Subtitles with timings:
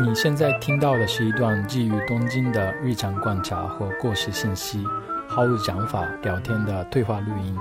[0.00, 4.86] 你现在听到的是一段基于东京的日常观察和过时信息，
[5.28, 7.54] 毫无讲法聊天的对话录音。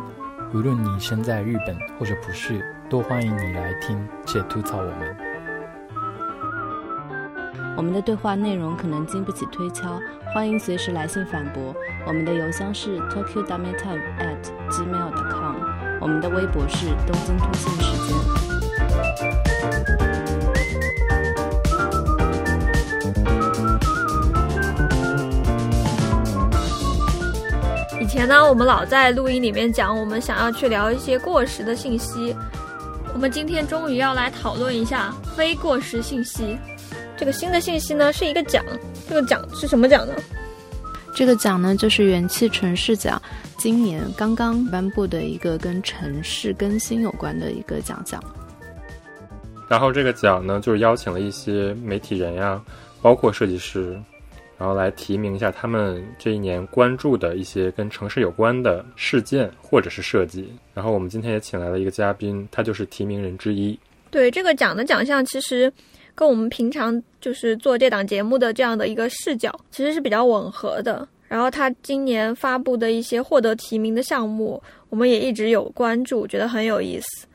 [0.54, 5.18] 无论你身在日本或者不是，都欢迎你来听且吐槽我们。
[7.76, 10.00] 我们的对话内容可能经不起推敲，
[10.34, 11.76] 欢迎随时来信反驳。
[12.08, 15.56] 我们的邮箱是 tokyo dummy time at gmail.com，
[16.02, 18.18] 我们的微博是东京通信时间。
[28.18, 32.36] 前呢，我们老在录音里面讲，我们想要去聊一些过时的信息。
[33.14, 36.58] 我们今天终于要来讨论一下非过时信息。
[37.16, 38.66] 这个新的信息呢，是一个奖。
[39.08, 40.16] 这个奖是什么奖呢？
[41.14, 43.22] 这个奖呢，就是元气城市奖，
[43.56, 48.20] 今年刚刚颁布的一个跟城市更新有关的一个奖项。
[49.68, 52.60] 然后这个奖呢，就是邀请了一些媒体人呀，
[53.00, 53.96] 包括设计师。
[54.58, 60.52] 然后来提名一下他们这一年关注的一些跟城市有关的事件或者是设计。
[60.74, 63.78] 然后我们今天也请来了一个嘉宾，他就是提名人之一。
[64.10, 65.72] 对这个奖的奖项，其实
[66.16, 71.08] 跟我们平常就是做这档节目的这样的一个视角，其实是比较吻合的。
[71.28, 77.28] 然后他今年发布的一些获得提名的项目，我们也一直有关注，觉得很有意思。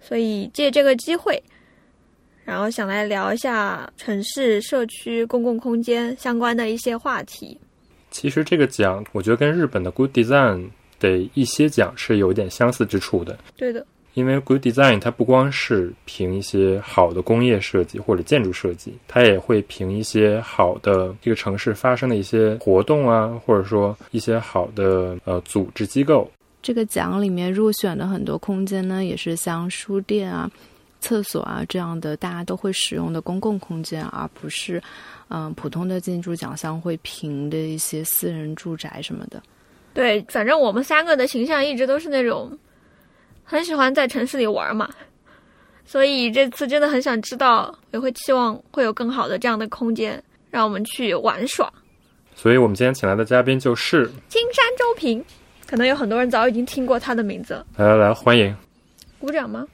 [0.00, 1.42] 所以借这个机会。
[2.46, 7.60] 然后想来聊一下城市、社区、公共空间相关的一些话题。
[8.12, 10.68] 其实这个奖，我觉得跟日本的 Good Design
[11.00, 13.36] 的一些奖是有点相似之处的。
[13.56, 26.30] 对的，因为 Good Design 它不光是评一些好的工业设计或者建筑设计，它也会评一些好的这个城市发生的一些活动啊，或者说一些好的呃组织机构。
[26.62, 30.48] 这个奖里面入选的很多空间呢，也是像书店啊。
[31.00, 34.82] 厕所啊，这样的大家都会使用的公共空间，而不是，
[35.28, 39.40] 嗯，普通的建筑奖项会评的一些私人住宅什么的。
[39.94, 42.56] 对，反正我们三个的形象一直都是那种
[43.44, 44.88] 很喜欢在城市里玩嘛，
[45.84, 51.72] 所以这次真的很想知道，也会期望会有更好的这样的空间，让我们去玩耍。
[52.34, 55.24] 所以我们今天请来的嘉宾就是青山周平，
[55.66, 57.64] 可能有很多人早已经听过他的名字。
[57.76, 58.54] 来来来，欢迎！
[59.18, 59.66] 鼓掌吗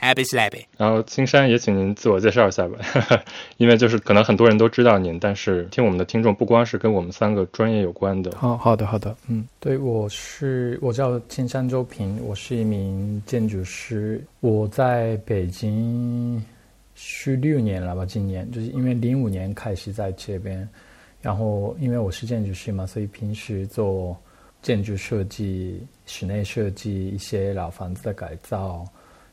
[0.00, 0.64] ？Happy Slappy。
[0.78, 2.78] 然后青山也请您自我介绍一下吧，
[3.58, 8.32] 因为就是可能很多人都知道您，但是听我们的听众不光是跟我们三个专业有关的。
[8.36, 16.42] 好好的好的，嗯，对，我是我叫青山周平，我是一名建筑师，我在北京
[16.94, 20.66] 十六年了吧，今年就是因为零五年开始在这边，
[21.20, 24.16] 然后因为我是建筑师嘛，所以平时做
[24.62, 28.86] 建筑设计、室内设计、一些老房子的改造。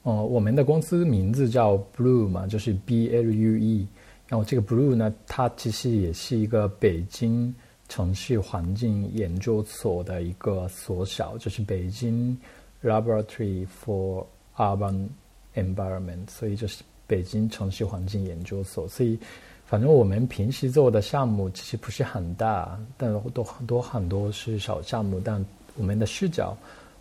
[0.03, 3.88] 哦，我们的公司名字叫 Blue 嘛，就是 B L U E。
[4.30, 7.53] 然后这个 Blue 呢，它其实也是一个北京
[7.90, 12.38] 城市环境研究所的一个缩小，就是北京
[12.84, 14.25] Laboratory for
[14.56, 15.08] Urban
[15.56, 18.88] Environment，所以就是北京城市环境研究所。
[18.88, 19.18] 所以，
[19.66, 25.44] 反正我们平时做的项目其实不是很大，但都很多很多是小项目，但
[25.75, 26.56] 我们的视角。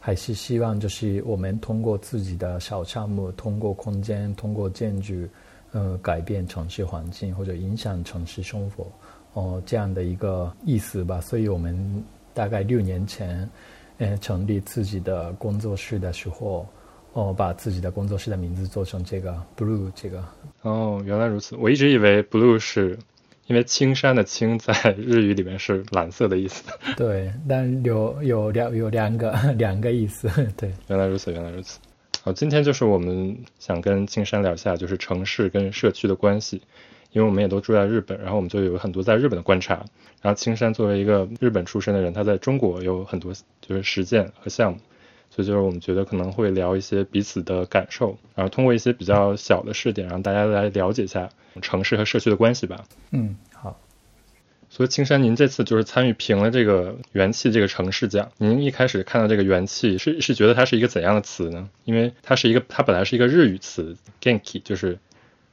[0.07, 5.27] 还是希望就是我们通过自己的小项目，通过空间，通过建筑，
[5.73, 8.87] 呃，改变城市环境或者影响城市生活，
[9.33, 11.21] 哦，这样的一个意思吧。
[11.21, 13.51] 所以我们大概六年前，
[13.99, 16.65] 呃，成立自己的工作室的时候，
[17.13, 20.25] 哦，把自己的工作室的名字做成这个 Blue 这个。
[20.63, 21.57] 哦，原来如此。
[21.57, 22.97] 我一直以为 Blue 是。
[23.47, 26.65] 因为青山的青在日语里面是蓝色的意思。
[26.97, 30.29] 对，但有有两有两个 两个意思。
[30.57, 31.79] 对，原来如此，原来如此。
[32.23, 36.63] 好，今天就是我们想跟青山聊一下，就是城市跟社区的关系。
[37.13, 39.85] 因为我们也都住在日本，然后我们就有很多在日本的观察。
[40.21, 43.33] 然后青山作为一个日本出身的人，他在中国有很多
[43.63, 44.79] 就是实践和项目，
[45.37, 51.29] 所以就是我们觉得可能会聊一些彼此的感受，然后通过一些比较小的试点，让大家来了解一下。
[51.63, 52.85] 城市和社区的关系吧。
[53.13, 53.81] 嗯，好。
[54.69, 58.31] 所以青山，您这次就是参与评了这个元气这个城市奖。
[58.37, 61.71] 您一开始看到这个元气，是是觉得它是一个怎样的词呢？
[61.85, 64.99] 因为它是一个，它本来是一个日语词，genki，就是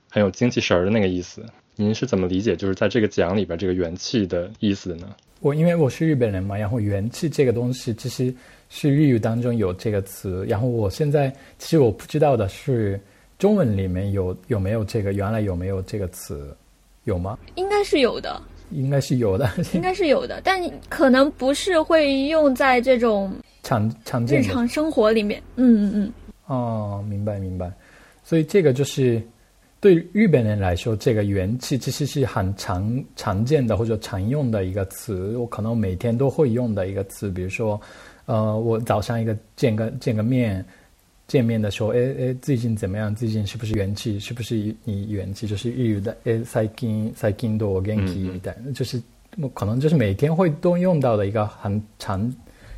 [0.09, 1.45] 很有精气神儿的那个意思。
[1.77, 5.15] 您是怎么理解就是在这个奖里边这个元气的意思呢？
[5.39, 8.33] 我因为我是日本人嘛，然后元气这个东西其实
[8.75, 12.99] 是日语当中有这个词，然后我现在其实我不知道的是。
[13.39, 15.11] 中文里面有有没有这个？
[15.11, 16.55] 原来有没有这个词？
[17.03, 17.37] 有吗？
[17.55, 25.43] 应该是有的，应该是有的，应该是有的，但可能不是会用在这种常常见日常生活里面。
[25.57, 26.13] 嗯嗯嗯。
[26.45, 27.69] 哦，明白明白。
[28.23, 29.21] 所以这个就是
[29.81, 37.29] 对日本人来说，这个元气其实是很常常见的或者常用的一个词，我可能每天都会用的一个词。
[37.29, 37.81] 比如说，
[38.25, 40.63] 呃，我早上一个见个见个面，
[41.27, 43.13] 见面的时候，哎哎，最近怎么样？
[43.13, 44.19] 最近是不是元气？
[44.19, 45.47] 是不是你元气？
[45.47, 49.01] 就是日语的哎，最近最近都元气的，就是
[49.53, 52.33] 可能就是每天会都用到的一个很常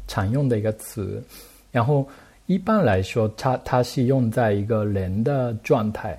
[0.07, 1.23] 常用的一个词。
[1.71, 2.07] 然后
[2.45, 6.17] 一般来说，它它是用在一个人的状态。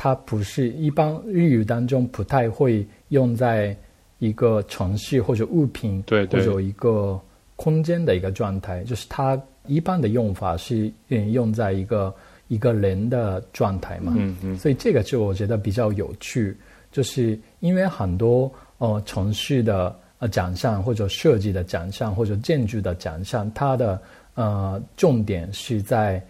[0.00, 3.76] 它不是一般日语当中不太会用在
[4.20, 7.20] 一个城市或者物品，对或者一个
[7.58, 12.14] 空间的一个状态，就是它一般的用法是嗯用在一个
[12.46, 14.14] 一个人的状态嘛。
[14.16, 14.56] 嗯嗯。
[14.56, 16.56] 所以这个就我觉得比较有趣，
[16.92, 24.00] 就是因为很多呃城市的呃奖项或者设计的奖项或者建筑的奖项，它的
[24.34, 26.24] 呃重点是在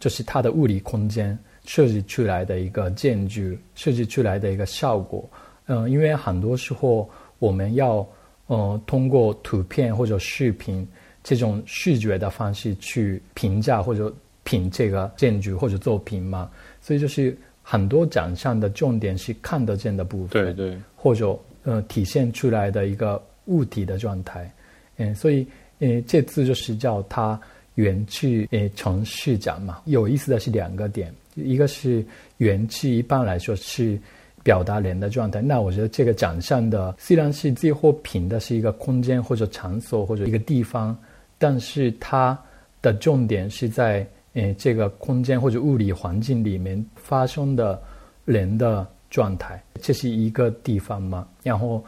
[0.00, 1.38] 就是它的物理空间。
[1.64, 5.30] 设计出来的一个建筑，设计出来的一个效果，
[5.66, 7.08] 嗯，因为很多时候
[7.38, 8.04] 我们要，
[8.46, 10.86] 呃，通过图片或者视频
[11.22, 14.12] 这种视觉的方式去评价或者
[14.42, 16.50] 品这个建筑或者作品嘛，
[16.80, 24.52] 所以就是很多奖项的重点是看得见的部分，对对，或者呃体现出来的一个物体的状态，
[24.96, 25.46] 嗯，所以
[25.78, 27.40] 呃这次就是叫它
[27.76, 31.14] 元气呃城市奖嘛，有意思的是两个点。
[31.34, 32.04] 一个是
[32.36, 33.98] 元气，一般来说是
[34.42, 35.40] 表达人的状态。
[35.40, 40.96] 那我觉得这个奖项的虽然是最后评的是一个空间或者场所或者一个地方，
[41.38, 42.38] 但是它
[42.80, 47.80] 的重点是在呃这个空间或者物理环境里面发生的
[48.24, 51.28] 人的状态，这是一个地方嘛。
[51.42, 51.84] 然后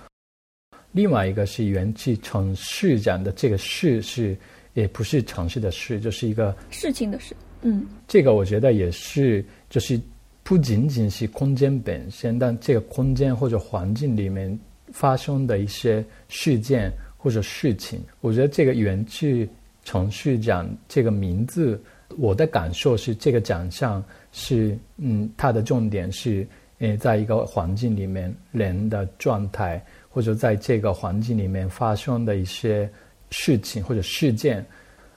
[0.92, 4.36] 另外一个是元气城市讲的这个“市”是
[4.74, 7.34] 也不是城市的“市”，就是一个事情的“事”。
[7.62, 9.98] 嗯，这个我觉得也是，就是
[10.44, 14.56] 不仅仅是空间本身，但这个空间或者环境里面
[14.92, 19.48] 发生的一些事件或者事情，我觉得这个元气
[19.84, 21.82] 程序奖这个名字，
[22.18, 26.46] 我的感受是这个奖项是，嗯，它的重点是，
[26.78, 32.86] 呃，在一个环境里面人的状态，或者在这个环境里面发生的一些
[33.30, 34.62] 事情或者事件，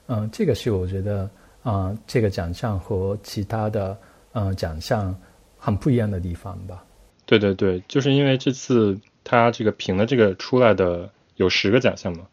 [0.06, 1.28] 嗯，这个是我觉得。
[1.64, 3.98] 啊，这个奖项和其他的
[4.46, 5.14] 呃奖项
[5.56, 6.84] 很不一样的地方吧？
[7.26, 12.26] 对对对，就是因为这次他这个评的这个出来的有十个奖项嘛，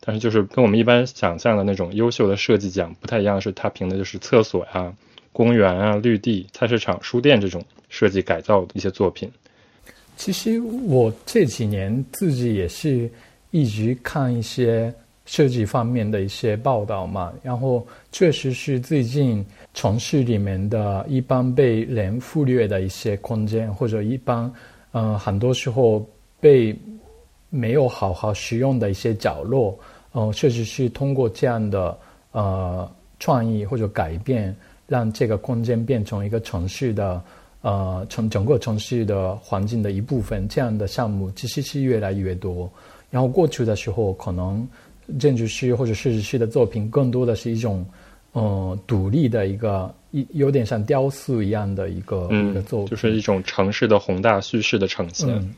[0.00, 4.92] 但是就是跟我们一般想象的那种优秀的设计奖不太一样，是他评的就是厕所呀、
[5.32, 9.30] 公园啊、绿地、菜市场、书店这种设计改造的一些作品。
[10.16, 13.10] 其实我这几年自己也是
[13.50, 14.92] 一直看一些。
[15.24, 24.52] 设计方面的一些报道嘛，然后确实是最近城市里面的一般被人忽略的一些空间，或者一般
[24.90, 26.04] 嗯很多时候
[26.40, 26.76] 被
[27.50, 29.78] 没有好好使用的一些角落，
[30.12, 31.96] 嗯，确实是通过这样的
[32.32, 32.90] 呃
[33.20, 34.54] 创意或者改变，
[34.88, 37.22] 让这个空间变成一个城市的
[37.60, 42.68] 呃城整个城市的环境的一部分，这样的项目其实是越来越多。
[43.08, 44.68] 然后过去的时候可能。
[45.18, 47.86] 建筑师或者设计师的作品，更多的是一种，
[48.32, 55.54] 呃，独立的一个，一有点像雕塑一样的一个一个作品，就是一种城市的宏大叙事的呈现。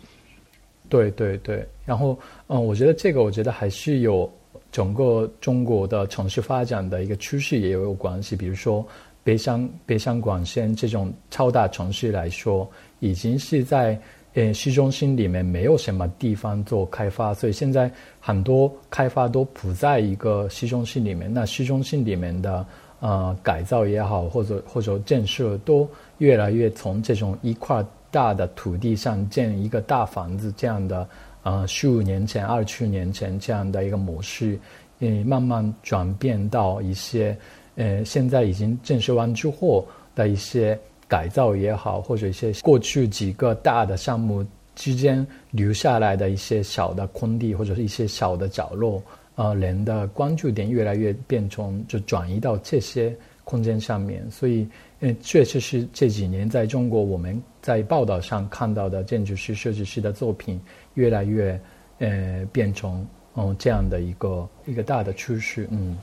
[0.89, 4.31] 对对对，然后，嗯，我觉得这个，我觉得还是有
[4.71, 8.37] 整个中国的城市发展的一个趋势也有关系。
[8.37, 8.87] 比如说，
[9.23, 14.01] 北上北上广深这种超大城市来说，已经是在。
[14.35, 17.89] 呃，市中心里面没有什么地方做开发，所以现在
[18.21, 21.33] 很多开发都不在一个市中心里面。
[21.33, 22.67] 那市中心里面的
[22.99, 25.89] 呃改造也好，或者或者建设，都
[26.19, 31.09] 越来越从这种一块大的土地上建一个大房子这样的
[31.45, 34.59] 呃十五年前、二十年前这样的一个模式，
[34.99, 37.37] 嗯，慢慢转变到一些
[37.77, 40.77] 呃现在已经建设完之后的一些。
[41.09, 44.45] 改造也好，或者一些过去几个大的项目
[44.75, 49.03] 之间留下来的一些小的空地，或者是一些小的角落，
[49.37, 54.29] 呃，人的关注点越来越变成就转移到这些空间上面。
[54.31, 54.67] 所以，
[55.01, 60.61] 嗯，确实是这几年在中国我们在报道上看到的建筑师、设计师的作品，
[60.95, 61.61] 越来越
[61.99, 63.07] 呃变成
[63.37, 65.97] 嗯这样的一个一个大的趋势，嗯。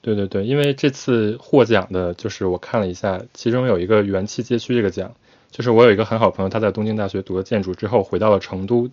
[0.00, 5.12] 对对对，因为这次获奖的，就是我看了一下，其中有一个元气街区这个奖，
[5.50, 8.88] 就是我有一个很好朋友，他在东京大学读了建筑之后，回到了成都，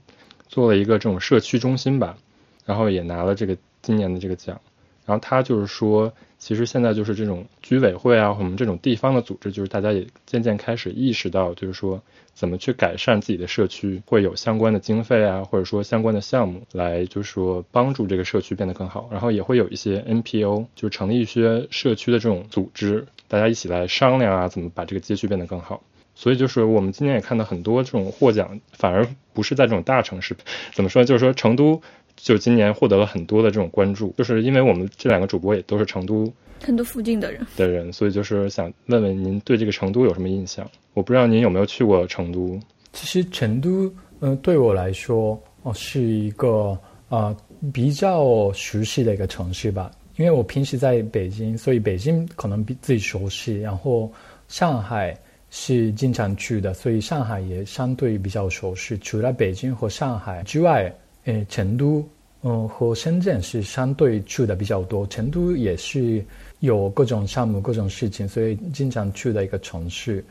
[0.48, 2.18] 做了一个这种社区中心吧，
[2.66, 4.60] 然后也拿了这个今年的这个奖。
[5.06, 12.02] 然后他就是说，其实现在就是这种居委会啊，我们这种地方的组织，就是大家也渐渐开始意识到，就是说
[12.34, 19.08] 怎么去改善自己的社区，会有相关的经费啊，或者说相关的项目来，就是说帮助这个社区变得更好。
[19.12, 25.84] 然后也会有一些 NPO，就成立一些社区的这种组织，大家一起来商量啊，怎么把这个街区变得更好。
[26.16, 30.36] 所以就是我们今年也看到很多这种获奖，反而不是在这种大城市，
[30.74, 31.04] 怎么说？
[31.04, 31.82] 就是说成都。
[32.16, 40.68] 就今年获得了很多的这种关注，就是因为我们这两个主播也都是成都成都附近的人的人，所以就是想问问您对这个成都有什么印象？
[40.94, 42.60] 我不知道您有没有去过成都。
[42.94, 46.76] 其实成都，嗯，对我来说，哦，是一个
[47.10, 47.36] 啊
[47.74, 49.92] 比较熟悉的一个城市吧。
[50.16, 53.60] 因为我平时在北京，所以北京可能比自己熟悉。
[53.60, 54.10] 然后
[54.48, 55.16] 上海
[55.50, 58.98] 是经常去的，所以上海也相对比较熟悉。
[59.00, 60.92] 除了北京和上海之外。
[61.26, 62.08] 诶，成都，
[62.44, 65.08] 嗯，和深圳是相对去的比较多。
[65.08, 66.24] 成都也是
[66.60, 70.24] 有各种项目、各种事情，所以经常去的一个城市。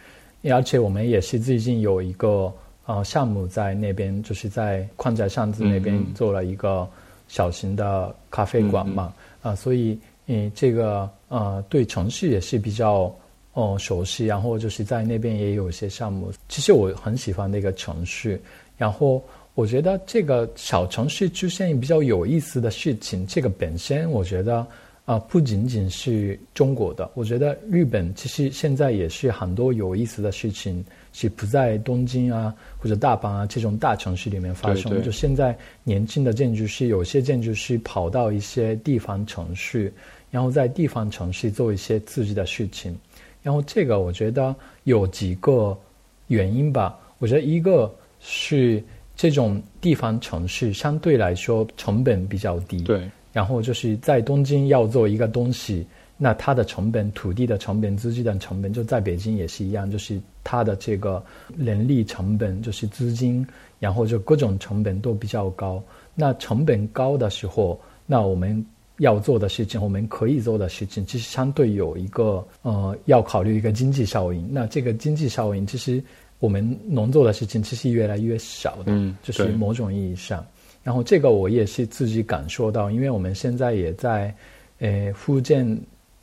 [0.45, 2.53] 而且我们也是最近有一个
[2.87, 6.89] 呃项目在那边，就是在宽窄巷子那边做了一个
[7.27, 9.13] 小型的咖啡馆嘛。
[9.43, 13.13] 啊，所以嗯，这个呃对城市也是比较
[13.55, 14.27] 哦熟悉。
[14.27, 16.33] 然后就是在那边也有一些项目。
[16.49, 18.41] 其实我很喜欢那个城市，
[18.79, 19.21] 然后。
[19.55, 24.67] 我觉得这个小城市出现比较有意思的事情，这个本身我觉得
[25.05, 35.01] 啊不仅仅是中国的，我觉得日本其实现在也是很多有意思的事情是不在东京啊或者大阪啊这种大城市里面发生。
[35.05, 39.93] 就现在年轻的建筑师，有些建筑师跑到一些地方城市，
[40.33, 42.99] 然后在地方城市做一些自己的事情。
[43.41, 45.79] 然后这个我觉得有几个
[46.27, 46.99] 原因吧。
[47.21, 48.83] 我觉得一个是。
[49.17, 53.09] 这种地方城市相对来说成本比较低，对。
[53.33, 55.85] 然后就是在东京要做一个东西，
[56.17, 61.21] 那它的成本、土地的成本、资金的成本，就在北京也是一样，就是它的这个
[61.57, 63.45] 人力成本，就是资金，
[63.81, 65.83] 然后就各种成本都比较高。
[66.15, 68.65] 那成本高的时候，那我们
[68.99, 74.49] 要做的事情，我们可以做的事情，其实相对有一个呃，要考虑一个经济效应。
[74.53, 76.03] 那这个经济效应其实。
[76.45, 80.45] 我们能做的事情其实越来越少的，嗯，就是某种意义上。
[80.83, 84.35] 然后这个我也是自己感受到，因为我们现在也在，
[84.81, 85.67] 呃，福建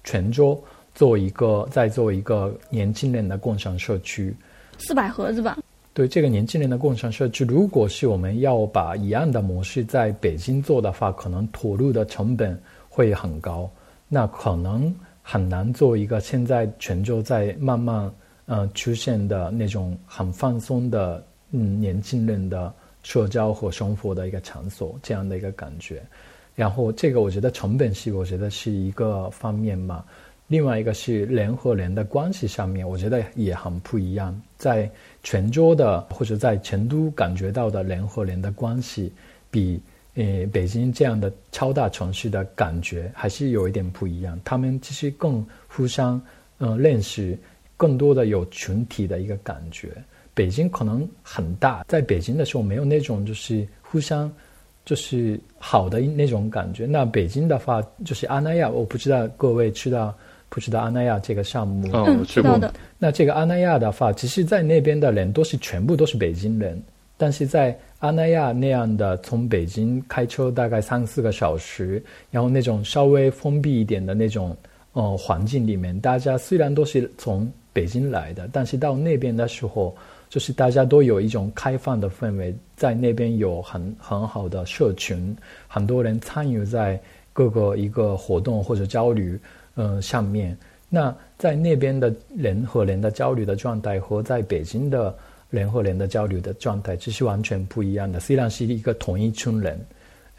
[0.04, 0.64] 泉州
[0.94, 4.32] 做一个，在做一个年轻人的共享社区，
[4.78, 5.58] 四百盒子吧。
[5.92, 12.56] 对这个年轻人的共享社区，如果是我们要把一样的模式在北京做的话，可能投入的成本
[12.88, 13.68] 会很高，
[14.08, 16.20] 那可能很难做一个。
[16.20, 18.14] 现在泉州在慢慢。
[18.46, 26.04] 呃，出现的那种很放松的，嗯，年轻人的社交和生活的一个场所，这样的一个感觉。
[26.54, 30.04] 然后，这个我觉得成本是，我觉得是一个方面嘛。
[30.48, 34.40] 另外一个是人和人的关系上面，我觉得也很不一样。
[34.58, 34.90] 在
[35.24, 39.14] 泉州的或者在成都感觉到的人和人的关系，
[39.50, 39.82] 比
[40.16, 44.38] 呃北京这样的超大城市的感觉还是有一点不一样。
[44.44, 46.22] 他们其实更互相
[46.58, 47.38] 嗯认识。
[47.82, 49.90] 更多的有群体的一个感觉，
[50.36, 54.32] 北京可能很大，在北京的时候没有那种就是互相
[54.86, 56.86] 就是好的那种感觉。
[56.86, 60.16] 那北京的话，就是阿那亚，我不知道各位知道
[60.48, 61.90] 不知道阿那亚这个项目？
[61.92, 62.72] 嗯，知道的。
[63.00, 66.80] 那这个阿那亚的话，其实，在那边的人都是全部都是北京人，
[67.18, 74.56] 但是在阿那亚那样的从北京开车大概三四个小时，然后那种稍微封闭一点的那种
[74.94, 79.96] 呃环境里面，大家虽然都是从北京来的，但是到那边的时候，
[80.30, 85.36] 就是大家都有一种开放的氛围，在那边有很很好的社群，
[85.68, 87.00] 很多人参与在
[87.32, 89.38] 各个一个活动或者交流，
[89.76, 90.58] 嗯，上面。
[90.90, 95.16] 那在那边的人和人的交流的状态和在北京的
[95.50, 98.20] 人和人的交流的状态，其实完全不一样的。
[98.20, 99.80] 虽然是一个同一群人，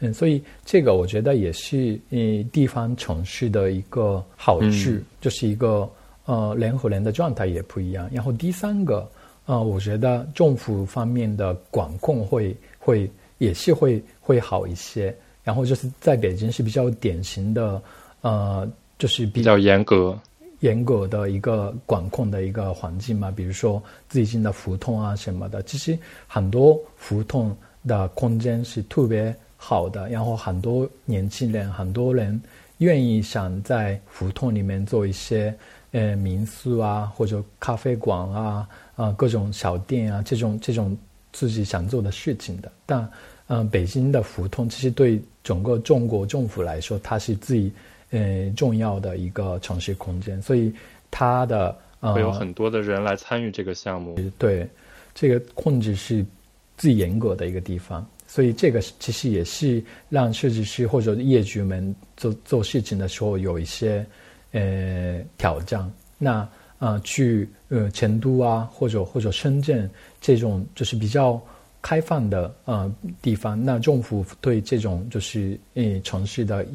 [0.01, 5.89] 嗯，所以这个我觉得也是嗯地方城市的一个好处，就是一个。
[6.25, 8.09] 呃，人和人的状态也不一样。
[8.13, 9.05] 然后第三个，
[9.45, 15.13] 呃，我觉得政府方面的管控会会也是会会好一些。
[15.43, 17.81] 然后就是在北京是比较典型的，
[18.21, 18.65] 呃，
[18.97, 20.17] 就是比较严格
[20.61, 23.29] 严格的一个管控的一个环境嘛。
[23.29, 27.53] 比如说最近的胡同啊什么的，其实很多胡同
[27.85, 30.07] 的空间是特别好的。
[30.07, 32.41] 然后很多年轻人，很多人
[32.77, 35.53] 愿意想在胡同里面做一些。
[35.93, 40.97] 呃，民宿啊，或者咖啡馆啊，啊，各种小店啊，这种这种
[41.31, 42.71] 自己想做的事情的。
[42.85, 43.07] 但，
[43.47, 47.71] 嗯，北京的胡同其实对整个中国政府来说，它是最，
[48.09, 50.73] 呃重要的一个城市空间，所以
[51.11, 54.17] 它的呃会有很多的人来参与这个项目。
[54.39, 54.67] 对，
[55.13, 56.25] 这个控制是
[56.75, 64.03] 最严格的一个地方，所以这个其实也是让设计师或者业主们做做事情的时候有一些
[64.53, 65.91] 呃挑战。
[66.17, 66.47] 那
[66.79, 69.87] 呃去呃成都啊，或者或者深圳
[70.19, 71.39] 这种就是比较。
[71.85, 72.89] 开放的呃
[73.21, 76.65] 地方，那政府对这种就是呃城市的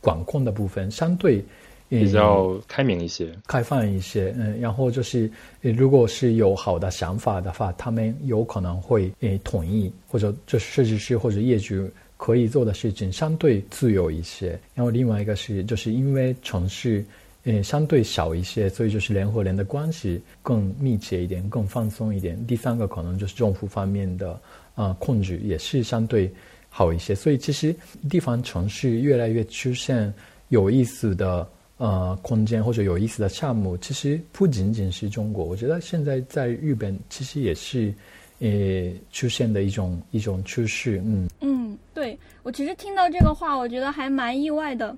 [0.00, 1.40] 管控的部分相对
[1.88, 4.34] 比较开明一些、开放一些。
[4.36, 14.58] 嗯，然后就是如果是有好的想法的话，他们有可能会呃同意，或者就是设计师或者业主可以做的事情相对自由一些。
[14.74, 17.04] 然后另外一个是，就是因为城市
[17.46, 22.36] 呃相对小一些，所以就是联合联的关系更密切一点、更放松一点。
[22.46, 24.38] 第三个可能就是政府方面的。
[24.76, 26.30] 啊，控制也是相对
[26.68, 27.74] 好一些，所以其实
[28.10, 30.12] 地方城市越来越出现
[30.48, 31.48] 有意思的
[31.78, 37.90] 呃空间或者有意思的项目，其实不仅仅是中国，我觉得现在在日本其实也是
[38.38, 41.00] 呃出现的一种一种趋势。
[41.06, 44.94] 嗯嗯，对我其实听到这个话，我觉得还蛮意外的，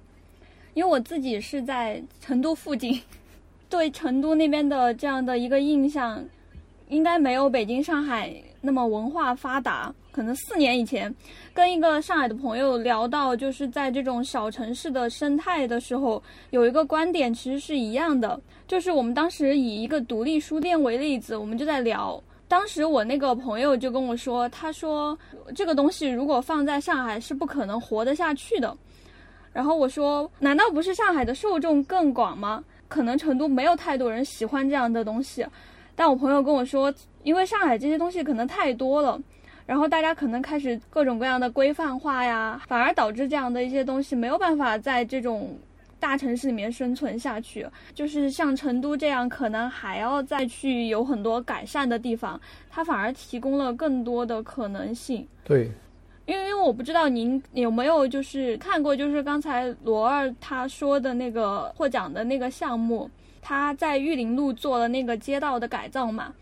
[0.78, 3.02] 因为我自己是在成都附近，
[3.68, 6.24] 对成都那边的这样的一个印象，
[6.88, 8.32] 应该没有北京、上海。
[8.60, 11.12] 那么文化发达，可能四年以前，
[11.52, 25.18] 跟一个上海的朋友聊到，就是在这种小城市的生态的时候，有一个观点其实是一样的，就是我们当时以一个独立书店为例子，我们就在聊，当时我那个朋友就跟我说，他说
[25.56, 28.76] 这个东西如果放在上海是不可能活得下去的，
[29.52, 32.62] 然后我说，难道不是上海的受众更广吗？
[32.88, 35.46] 可能成都没有太多人喜欢这样的东西。
[35.94, 39.20] 但我朋友跟我说，因为上海这些东西可能太多了，
[39.66, 45.58] 然后大家可能开始各种各样的规范化呀，反而导致这样的一些东西没有办法在这种
[45.98, 47.66] 大城市里面生存下去。
[47.92, 52.40] 就是像成都这样，可能还要再去有很多改善的地方，
[52.70, 55.26] 它反而提供了更多的可能性。
[55.44, 55.70] 对，
[56.28, 63.10] 因为因为我不知道您有没有就是看过，就是刚才罗二他说的那个获奖的那个项目。
[63.40, 66.34] 他在玉林路做了那个街道的改造嘛，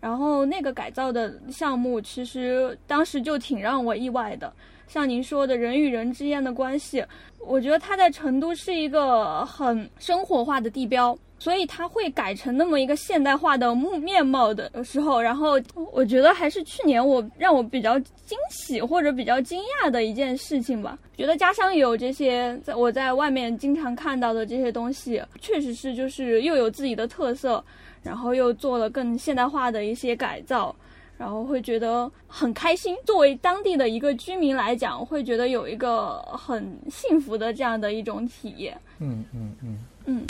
[0.00, 4.52] 然后那个改造的项目其实当时就挺让我意外的。
[4.86, 7.02] 像您说的人与人之间的关系，
[7.38, 11.16] 我觉得他在成都是一个很生活化的地标。
[11.42, 20.96] 所以它会改成那么一个现代化的木面貌的时候，然后我觉得还是去年我让我比较惊喜或者比较惊讶的一件事情吧。
[21.16, 27.64] 觉得家乡有这些，在我在外面经常看到的这些东西，确实是就是又有自己的特色，
[28.04, 30.72] 然后又做了更现代化的一些改造，
[31.18, 32.96] 然后会觉得很开心。
[33.04, 38.80] 作为当地的一个居民来讲，会觉得有一个很幸福的这样的一种体验。
[39.00, 39.78] 嗯嗯嗯嗯。
[40.04, 40.26] 嗯，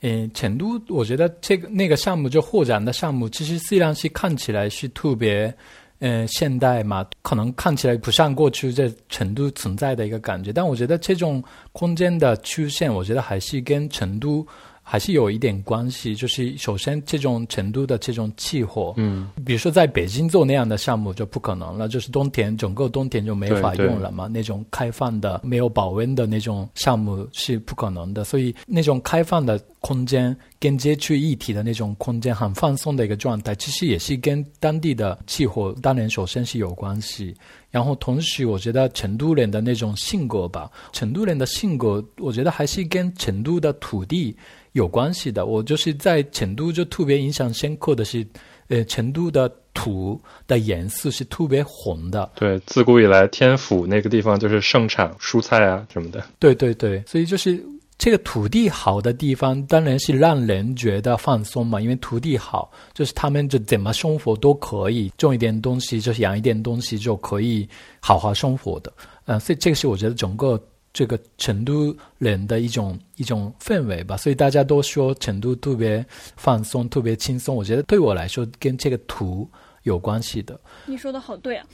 [0.00, 5.54] 嗯成都，我觉得这个那个项目就获奖的项目，其实虽然是看起来是特别，
[5.98, 14.46] 嗯，现代嘛，可能看起来不像过去在成都存在的一个感觉，但我觉得这种空间的出现，我觉得还是跟成都。
[14.90, 24.26] 还是有一点关系，就是首先这种成都的这种气候，嗯，比如说在北京做那样的项目就不可能了，就是冬天整个冬天就没法用了嘛。
[24.26, 37.32] 那种开放的、没有保温的那种项目是不可能的，所以那种开放的空间跟街区一体的那种空间，很放松的一个状态，其实也是跟当地的气候当然首先是有关系。
[37.70, 44.36] 然后同时，我觉得成都人的那种性格吧，成都人的性格，我觉得还是跟成都的土地。
[44.72, 48.24] 有关系的，我就是在成都就特别印象深刻的是，
[48.68, 52.30] 呃，成都的土的颜色是特别红的。
[52.36, 56.24] 对，自古以来天府那个地方就是盛产蔬菜啊什么的。
[56.38, 57.60] 对对对，所以就是
[57.98, 68.92] 这个土地好的地方，当然是让人觉得放松嘛，因为土地好，就是他们就怎么生活都可以，种一点东西，就是养一点东西就可以好好生活的。
[69.26, 70.62] 嗯，所以这个是我觉得整个。
[70.92, 76.04] 这个成都人的一种一种氛围吧，所以大家都说成都特别
[76.36, 77.54] 放松、特别轻松。
[77.54, 79.48] 我觉得对我来说，跟这个图
[79.84, 80.60] 有关系的。
[80.86, 81.66] 你说的好对啊。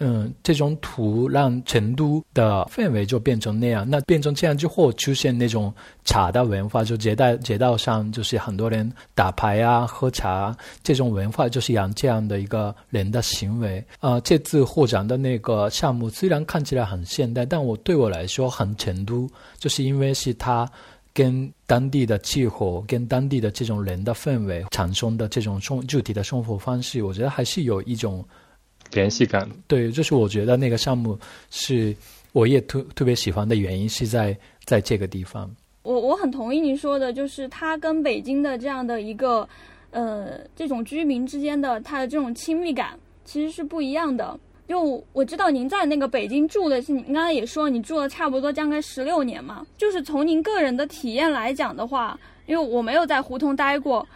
[0.00, 13.84] 嗯，这种土让成都的氛围就变成那样，那变成这样之后，出现那种茶的文化，就街道街道上就是很多人打牌啊、喝茶，这种文化就是养这样的一个人的行为。
[13.98, 20.70] 啊，这次获奖的那个项目虽然看起来很现代，但我对我来说很成都，就是因为是它
[21.12, 28.24] 跟当地的气候、跟当地的这种人的氛围产生的这种生具体的生活方式，我觉得还是有一种。
[28.92, 31.18] 联系感，对，就是我觉得那个项目
[31.50, 31.94] 是
[32.32, 35.50] 我也特特别喜欢的原因是在在这个地方。
[35.82, 39.48] 我我很同意您说的，就是它跟北京的这样的一个，
[39.90, 44.38] 呃，这种居民之间的它的这种亲密感其实是不一样的。
[44.66, 54.06] 就我知道您在那个北京住的是，您刚才也说你住了差不多将近十六年嘛，就是从您个人的体验来讲的话，因为我没有在胡同待过，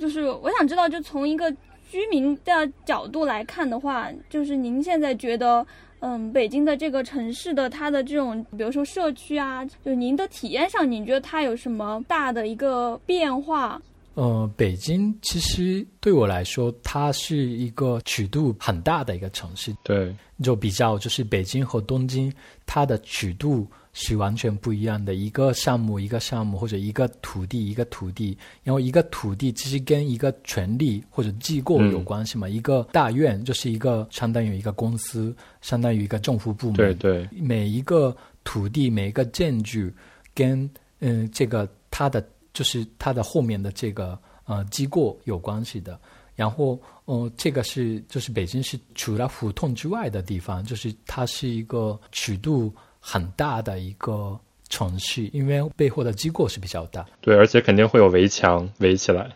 [0.00, 1.54] 就是我想知道，就从一个
[1.90, 5.66] 居民的角度来看的话，就是您现在觉得。
[6.02, 13.78] 嗯，北京的这个城市的它的这种，比如说社区啊，就是您的体验上，您觉得它有什么大的一个变化？
[14.14, 19.76] 呃，北京其实对我来说，它是一个尺度很大的一个城市。
[19.82, 22.32] 对，就比较就是北京和东京，
[22.64, 23.66] 它的尺度。
[23.92, 32.48] 是完全不一样的一个项目，一个项目或者一个土地，一个土地，然后一个土地其实跟一个权利或者机构有关系嘛。
[32.48, 36.76] 一个大院就是一个相当于一个公司，相当于一个政府部门。
[36.76, 39.90] 对对，每一个土地，每一个建筑，
[40.34, 42.24] 跟嗯这个它的
[42.54, 45.98] 就是它的后面的这个呃机构有关系的。
[46.36, 52.72] 然后哦，这个是就是北京是除了胡同之外的地方，就是它是一个尺度。
[53.00, 59.30] 很大的一个程序，因为背后的机构是比较大，对，而且肯定会有围墙围起来。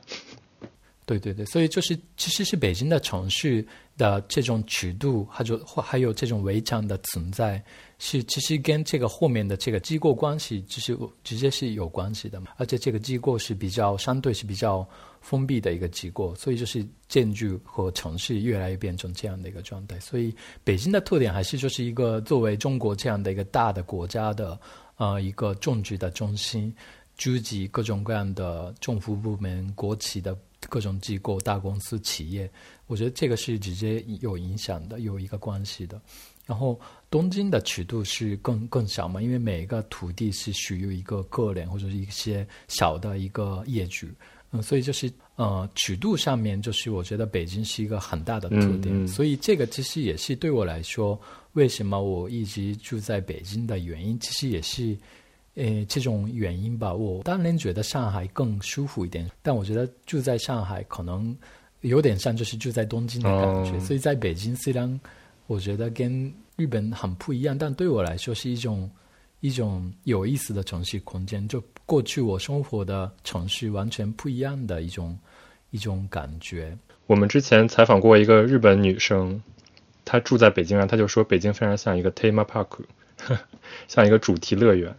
[1.06, 3.62] 对对对，所以就是其实是北京的城市
[3.98, 7.62] 的这种尺度，还有或还有这种围墙的存在，
[7.98, 12.52] 是其实跟这个后面的这个机构关系，就是直接是有关系的嘛。
[12.56, 14.88] 而且这个机构是比较相对是比较
[15.20, 20.00] 封闭的一个机构，所以就是建筑和城市越来越变成这样的一个状态。
[20.00, 24.58] 所以北京的特点还是就是一个作为中国这样的一个大的国家的
[24.96, 26.74] 呃一个政治的中心，
[27.18, 30.34] 聚集各种各样的政府部门、国企的。
[30.68, 32.50] 各种机构、大公司、企业，
[32.86, 36.00] 我觉得这个是直接有影响的，有一个关系的。
[36.46, 36.78] 然后
[37.10, 44.06] 东京的尺度是更更小嘛，因为每一个土地是属于一个个人或者是一些小的一个业主，
[44.50, 49.08] 嗯，所以就是呃尺度上面，就是我觉得北京是一个很大的特点。
[49.08, 51.18] 所以这个其实也是对我来说，
[51.54, 54.96] 为什么我一直住在北京的原因，其实也是。
[55.56, 61.36] 呃，这种原因吧，我当然觉得上海更舒服一点，但我觉得住在上海可能
[61.82, 63.78] 有点像就是住在东京的感觉。
[63.78, 65.00] 所以在北京，虽然
[65.46, 68.90] 我觉得跟日本很不一样，但对我来说是一种
[69.40, 71.46] 一种有意思的城市空间。
[71.46, 75.16] 就过去我生活的城市完全不一样的一种
[75.70, 76.76] 一种感觉。
[77.06, 79.40] 我们之前采访过一个日本女生，
[80.04, 82.80] 她住在北京啊，她就说北京非常像一个 theme park，
[83.86, 84.92] 像一个主题乐园。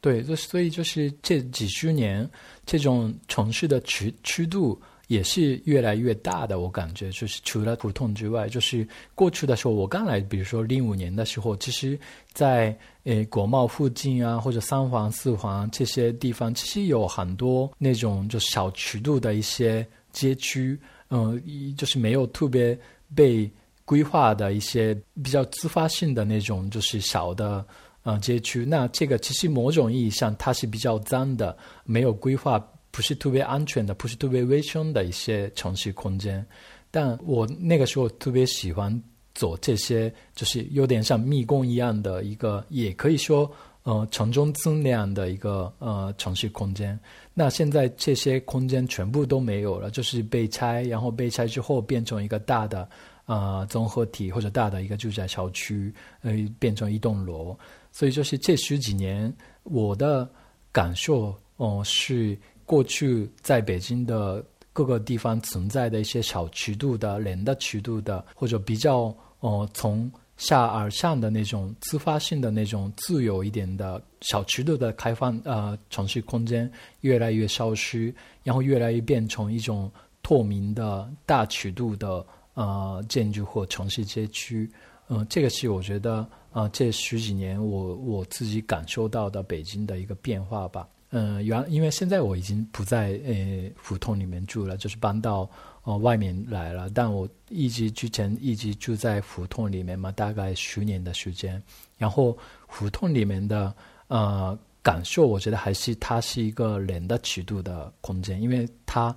[0.00, 2.28] 对，就所以就是这几十年，
[2.64, 6.60] 这种城市的尺尺度也是越来越大的。
[6.60, 11.98] 我感觉就是除了胡同之外，就是过去的时候，我刚来，比如说零五年的时候，其实，
[12.32, 20.78] 在呃国贸附近啊，或者三环、四环这些地方，其实有很多那种就小尺度的一些街区，
[21.10, 21.42] 嗯，
[21.76, 22.78] 就是没有特别
[23.16, 23.50] 被
[23.84, 27.66] 规划的一些比较自发性的那种，就是小的。
[28.08, 32.58] 啊，街区那这个其实某种意义上它是比较脏的，没有规划，
[32.90, 36.42] 不是特别安全的，不是特别卫生的一些城市空间。
[36.90, 38.90] 但我那个时候特别喜欢
[39.34, 43.50] 走这些，就是有点像迷宫一样的一个，也可以说
[43.82, 46.98] 呃城中村那样的一个呃城市空间。
[47.34, 52.88] 那现在这些空间全部都没有了，就是被拆，然后被拆之后变成一个大的
[53.26, 55.92] 呃综合体或者大的一个住宅小区，
[56.22, 57.54] 呃变成一栋楼。
[57.98, 59.34] 所以就是这十几年，
[59.64, 60.30] 我的
[60.70, 64.40] 感受哦，是过去在北京的
[64.72, 79.90] 各个地方存在的一些小尺度的、人的尺度的，或者比较哦从下而上的那种自发性的那种自由一点的小尺度的开放呃城市空间越来越消失，然后越来越变成一种
[80.22, 84.70] 透明的大尺度的呃建筑或城市街区。
[85.08, 86.26] 嗯，这个是我觉得。
[86.50, 90.88] 啊，这十几年我我自己感受到的北京的一个变化吧。
[91.10, 95.48] 嗯，原因为现在我已经不在呃胡同里面住了，就是搬到
[95.84, 96.88] 呃外面来了。
[96.90, 101.62] 但我一直之前一直住在胡同里面嘛，大概十年的时间。
[101.98, 103.72] 然后胡同里面的
[104.08, 109.14] 呃感受，我觉得还是它是一个人的尺度的空间，因为它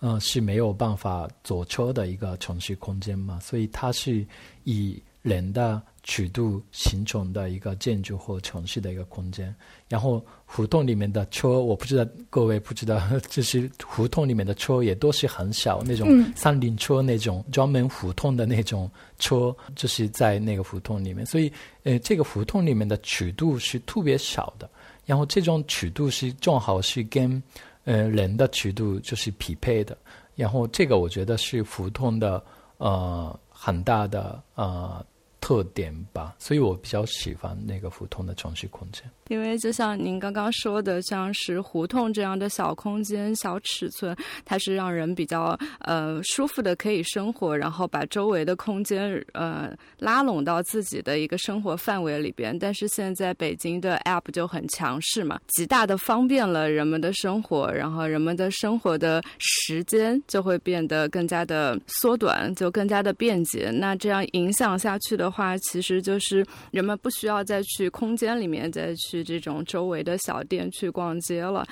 [0.00, 4.26] 呃是没有办法坐车的一个城市空间嘛，所以它是
[4.64, 5.00] 以。
[5.24, 9.54] 人的尺度形成的一个建筑或城市的一个空间。
[9.88, 16.06] 然后胡同里面的车，我不知道各位不知道，就是胡同里面的车也都是很小那种
[16.36, 21.24] 三轮车那种专门胡同的那种车，就是在那个胡同里面。
[21.24, 21.50] 所以，
[21.84, 24.68] 呃，这个胡同里面的尺度是特别小的。
[25.06, 27.42] 然后这种尺度是正好是跟
[27.84, 29.96] 呃人的尺度就是匹配的。
[30.34, 32.44] 然后这个我觉得是胡同的
[32.76, 35.04] 呃很大的呃
[35.44, 39.02] 特点吧，所以我比较喜欢那个普通的城市空间。
[39.28, 52.58] 因为就像您刚刚说的，像是胡同这样的小空间、小尺寸，它是让人比较呃舒服的可以生活，然后把周围的空间呃拉拢到自己的一个生活范围里边。
[52.58, 63.70] 但是现在北京的 App 就很强势嘛，极大的方便了人们的生活，然后人们的生活的时间就会变得更加的缩短，就更加的便捷。
[63.70, 69.13] 那这样影响下去的话，其实就是人们不需要再去空间里面再去。
[69.14, 71.64] 去这种周围的小店去逛街了，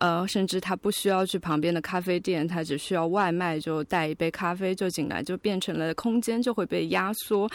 [0.00, 7.46] 呃，甚至他不需要去旁边的咖啡店，他只需要外卖就带一杯咖啡就进来，就变成了空间就会被压缩。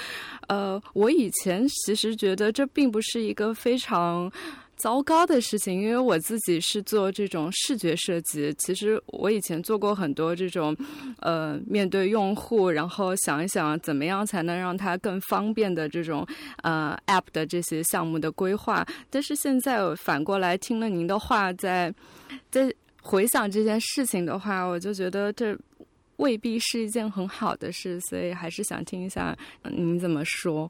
[0.48, 4.32] 呃，我以前其实觉得这并不是一个非常。
[4.82, 8.52] 糟糕的事情，因为我自己是做这种视觉设计。
[8.58, 10.76] 其实我以前做过很多这种，
[11.20, 16.26] 呃，面对用户，然后想一想怎么样才能让它更方便的这种
[16.64, 18.84] 呃 App 的这些项目的规划。
[19.12, 21.94] 但是现在反过来听了您的话，在
[22.50, 25.56] 在回想这件事情的话，我就觉得这
[26.18, 30.68] 未必是一件很好的事，所以还是想听一下您怎么说。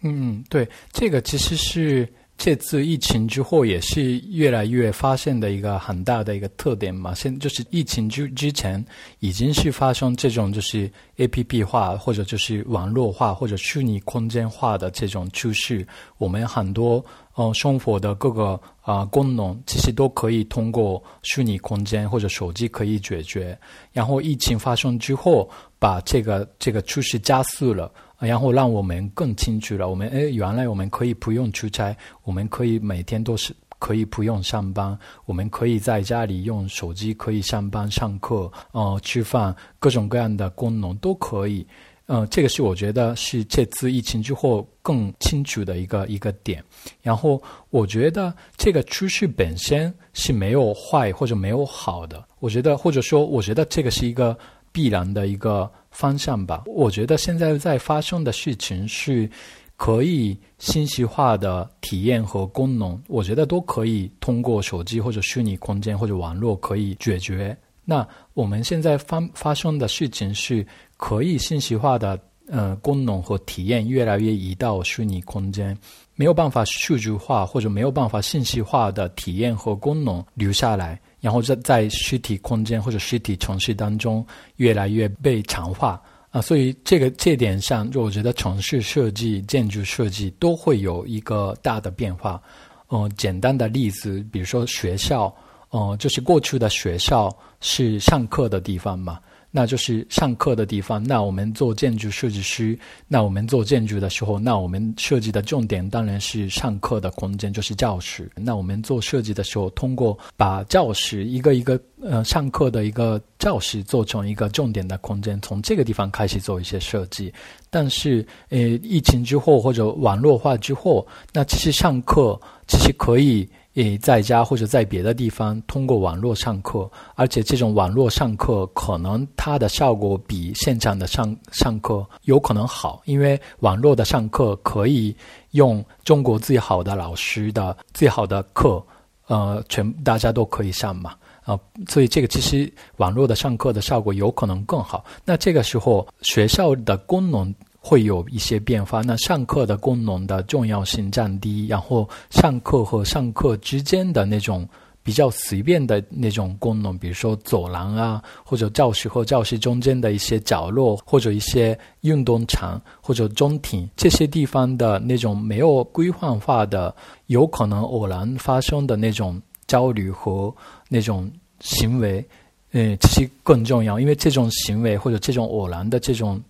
[0.00, 2.08] 嗯，对，这个其实是。
[2.38, 7.14] 这次疫情之后，也是越来越发现的一个很大的一个特点嘛。
[7.14, 8.84] 现就是疫情之之前，
[9.20, 15.86] 已经是发生这种就是 A P P 化或者就是网络化或者虚拟空间化的这种趋势。
[16.18, 23.56] 我们很多呃生活的各个啊功能，其实都可以通过虚拟空间或者手机可以解决。
[23.92, 27.92] 然后疫情发生之后，把这个这个趋势加速了。
[28.28, 41.66] 然后让我们更清楚了，我们诶，原来我们可以不用出差，我们可以每天都是可以不用上班，我们可以在家里用手机可以上班、上课、呃吃饭，各种各样的功能都可以。
[42.06, 46.62] 呃，这个是我觉得是这次疫情之后更清楚的一个一个点。
[47.00, 54.38] 然后我觉得这个趋势本身是没有坏或者没有好的，我觉得或者说我觉得这个是一个
[54.70, 55.68] 必然的一个。
[55.92, 59.30] 方向吧，我觉得现在在发生的事情是，
[59.76, 67.56] 可以信息化的体验和功能，我觉得都可以通过手机或者虚拟空间或者网络可以解决。
[67.84, 75.76] 那我们现在发发生的事情是，可以信息化的呃功能和体验越来越移到虚拟空间，
[76.14, 81.00] 没有办法数据化或者没有办法信息化的体验和功能留下来。
[81.22, 92.42] 然后在在实体空间或者实体城市当中越来越被强化啊，所以这个这点上，就我觉得城市设计、建筑设计都会有一个大的变化。
[92.90, 95.34] 嗯，简单的例子，比如说学校，
[95.70, 99.18] 嗯，就是过去的学校是上课的地方嘛。
[99.54, 101.00] 那就是上课的地方。
[101.00, 108.28] 那我们做建筑设计师，那我们做建筑的时候，那我们设计的重点当然是上课的空间，就是教室。
[108.34, 117.32] 那我们做设计的时候，通过把教室一个一个呃上课的一个教室做成一个重点的空间，从这个地方开始做一些设计。
[117.70, 123.48] 但是呃，疫情之后或者网络化之后，那其实上课其实可以。
[123.74, 135.16] 诶在家或者在别的地方通过网络上课，而且这种网络上课可能它的效果比现场的上上课有可能好，因为网络的上课可以
[135.52, 138.84] 用中国最好的老师的最好的课，
[139.26, 141.58] 呃，全大家都可以上嘛，啊，
[141.88, 145.02] 所以这个其实网络的上课的效果有可能更好。
[145.24, 147.54] 那这个时候学校的功能。
[147.84, 149.02] 会有一些变化。
[149.02, 154.66] 那上课的功能的重要性降低，然后上课和上课之间的那种
[155.02, 166.94] 比较随便的那种功能，比如说走廊啊，或者教室和教室中间的一些角落，或者一些运动场或者中庭这些地方的那种没有规范化的，
[167.26, 170.54] 有可能偶然发生的那种焦虑和
[170.88, 172.24] 那种行为，
[172.70, 176.40] 嗯，其实更重要，因为这种行为或者这种偶然的这种。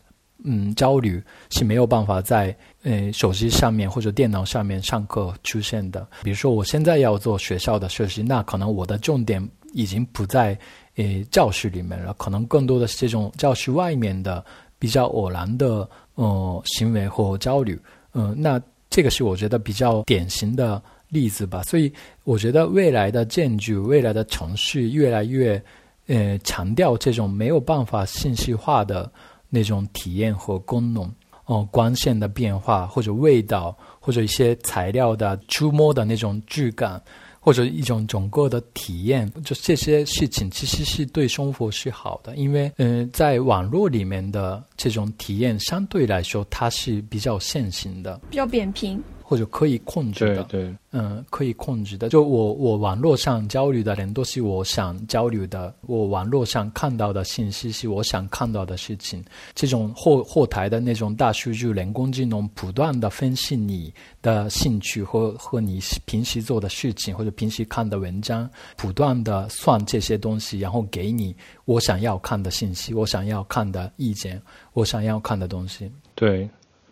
[0.45, 6.07] 嗯，焦虑是没有办法在呃手机上面或者电脑上面上课出现的。
[6.23, 10.59] 比如说，我现在要做学校的设计，那可能我的重点已经不在
[10.97, 14.45] 呃教室里面了，可能更多的是这种教室外面的
[14.79, 17.81] 比较偶然的呃行为或焦虑，
[18.15, 21.63] 嗯，那这个是我觉得比较典型的例子吧。
[21.63, 21.91] 所以
[22.25, 25.63] 我觉得未来的建筑、未来的城市越来越
[26.09, 29.11] 呃强调这种没有办法信息化的
[29.53, 31.09] 那种体验和功能。
[31.47, 37.03] 哦，光线的变化，或者味道，或者一些材料的触摸的那种质感，
[37.41, 49.03] 或者一种整个的体验，就这些事情其实是对生活是好的，因为嗯，在网络里面的这种体验相对来说它是比较线性的，比较扁平。
[49.33, 52.11] 或者可以控制的，对，嗯，可以控制的。
[52.11, 59.25] 就我我网络上交流的人都是我想交流的，我网络上看到的信息是我想看到的事情。
[59.55, 63.91] 这种后后台的那种大数据、人工智能不断的分析你
[64.21, 74.39] 的兴趣和和你平时做的事情或者平时看的文章，不断的算这些东西，然后给你我想要看的信息，我想要看的意见，
[74.75, 75.91] 我想要看的东西。
[76.15, 76.47] 对，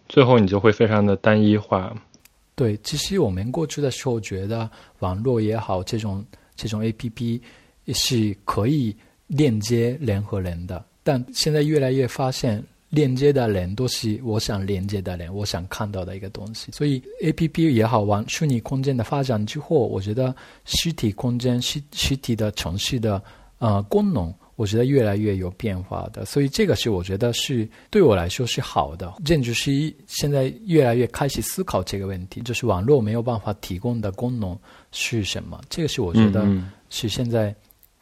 [0.08, 1.94] 最后你就会非常的单一化。
[2.60, 6.22] 对，其实我们过去的时候觉得网络也好，这种
[6.54, 7.40] 这种 A P P
[7.94, 8.94] 是可以
[9.28, 16.70] 链接人和人的，但现在越来越发现，链接的人都是我想连接的人，我想看到的一个东西。
[16.70, 23.22] 所以 A P P 也好，玩虚拟空间的发展之后，我觉得实体空间、实实体的城市的
[23.56, 24.34] 呃功能。
[24.60, 29.10] 我觉得越来越有变化的，所以这个是我觉得是对我来说是好的。
[29.24, 34.54] 建筑师现在越来越开始思考这个问题，就是网络没有办法提供的功能
[34.92, 35.58] 是什么？
[35.70, 36.46] 这个是我觉得
[36.90, 37.54] 是现在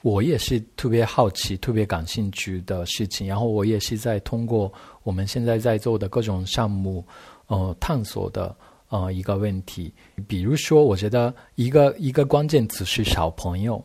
[0.03, 3.25] 我也是特别好奇、特别感兴趣的事情。
[3.29, 4.73] 然后我也是在通过
[5.05, 7.07] 我们现在在做的各种项目，
[7.47, 8.53] 呃，探索的
[8.89, 9.95] 呃一个问题。
[10.27, 13.81] 比如说，我觉得一个一个关键词是小朋友。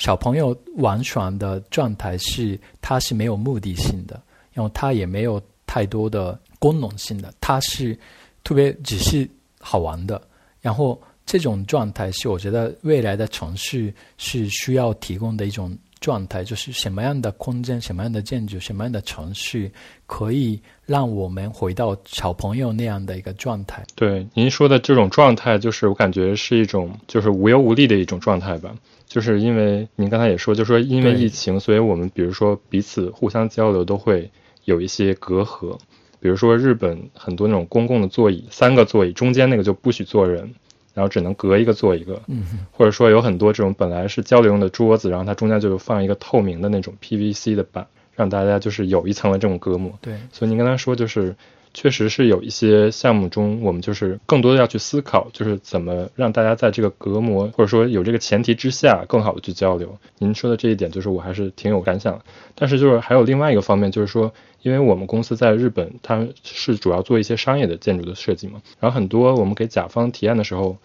[0.00, 4.20] 小朋友玩耍的状态是，他是没有目的性的，
[4.54, 7.96] 然后他也没有太多的功能性的，他是
[8.42, 9.28] 特别只是
[9.60, 10.20] 好玩的。
[10.62, 19.70] 然后这种状态是我觉得未来的城市是需要提供的一种状态，就是什么样的空间、什么样的建筑、什么样的城市
[20.06, 23.84] 可以让我们回到小朋友那样的一个状态。
[23.96, 28.74] 对您说的这种状态，就是我感觉是一种就是无忧无虑的一种状态吧。
[29.10, 34.30] 就是因为您刚才也说，就说因为疫情，所以我们比如说彼此互相交流都会
[34.64, 35.76] 有一些隔阂。
[36.20, 40.54] 比如说日本很多那种公共的座椅，三个座椅中间那个就不许坐人，
[40.94, 42.22] 然后只能隔一个坐一个。
[42.28, 42.44] 嗯。
[42.70, 49.98] 或者说有很多这种本来是交流用的桌子，然后它中间就放一个透明的那种 PVC 的板，让大家就是有一层的这种隔膜。
[50.00, 50.14] 对。
[50.30, 51.34] 所以您刚才说就是。
[51.72, 59.96] 确实是有一些项目中，我们就是更多的要去思考，就是怎么让大家在这个隔膜或者说有这个前提之下，更好的去交流。
[60.18, 62.20] 您说的这一点，就是我还是挺有感想。
[62.54, 70.76] 但是就是还有另外一个方面，就是说，因为我们公司在日本，它是主要做一些商业的建筑的设计嘛，然后很多我们给甲方提案的时候，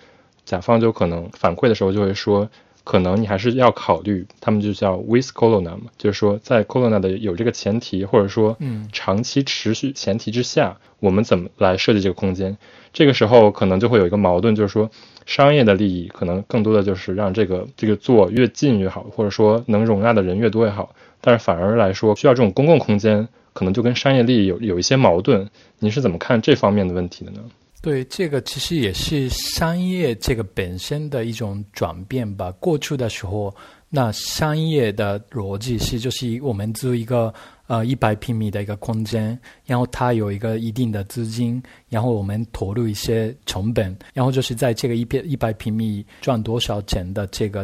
[0.46, 2.50] 甲方就可能反馈的时候就会说。
[2.86, 8.56] 可能你还是要考虑，他们就叫 with Corona 嘛，就是说在 Corona 的有这个前提，或者说
[8.94, 12.58] 长期持续前提之下，我们怎么来设计这个空间？
[12.94, 14.90] 这个时候可能就会有一个矛盾，就是说
[15.26, 20.96] 商业的利益可能更多的就是让这个这个座越近越好，或者说能容纳的人越多越好。
[21.20, 25.50] 但是反而来说，需要这种公共空间，可能就跟商业利益有有一些矛盾。
[25.80, 27.40] 您是怎么看这方面的问题的呢？
[27.86, 32.50] 对，这个其实也是商业这个本身的一种转变吧。
[32.54, 33.56] 过去的时候，
[33.92, 37.32] 那商业的逻辑是，就是我们租一个
[37.68, 47.64] 呃一百平米的一个空间，然后它有一个一定的资金，然后我们投入一些成本，然后就是在这个一百一百平米赚多少钱的这个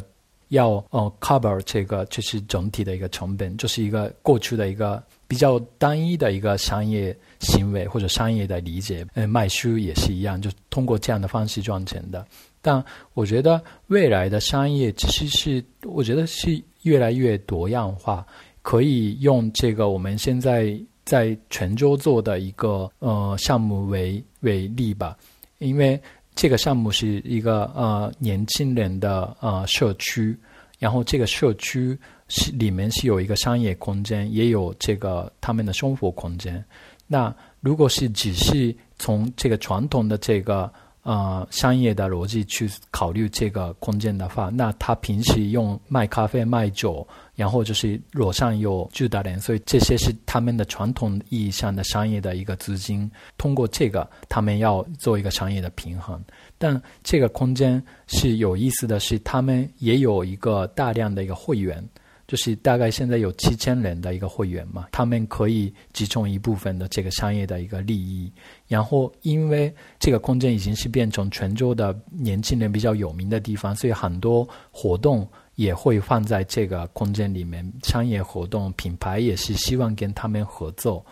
[0.50, 5.02] 要呃 cover 这个就是整体的一个成本，就是一个过去的一个
[5.32, 7.16] 比较单一的一个商业。
[7.42, 12.24] 行为或者商业的理解，呃，卖书也是一样，就通过这样的方式赚钱的。
[12.62, 18.24] 但我觉得未来的商业其实是，我觉得是越来越多样化。
[18.62, 25.18] 可以用这个我们现在在泉州做的一个呃项目为为例吧，
[25.58, 26.00] 因为
[26.36, 30.38] 这个项目是一个呃年轻人的呃社区，
[30.78, 31.98] 然后这个社区
[32.32, 36.64] 是里面是有一个商业空间，也有这个他们的生活空间。
[37.06, 40.72] 那如果是只是从这个传统的这个
[41.04, 47.06] 呃商业的逻辑去考虑这个空间的话，那他平时用卖咖啡、卖酒，
[47.36, 53.12] 然后就是楼上有住的人，所以这些是他们的传统意义上的商业的一个资金。
[53.38, 56.18] 通过这个，他们要做一个商业的平衡。
[56.58, 61.84] 但这个空间是有意思的是，他们也有一个大量的一个会员。
[62.32, 68.32] 就是大概现在有七千人的一个会员嘛，他们可以集中一部分的这个商业的一个利益。
[68.70, 69.70] 然后，因为
[70.00, 77.70] 这个空间已经是变成泉州的年轻人比较有名的地方，所以很多活动也会放在这个空间里面。
[77.84, 81.06] 商业活动品牌也是希望跟他们合作，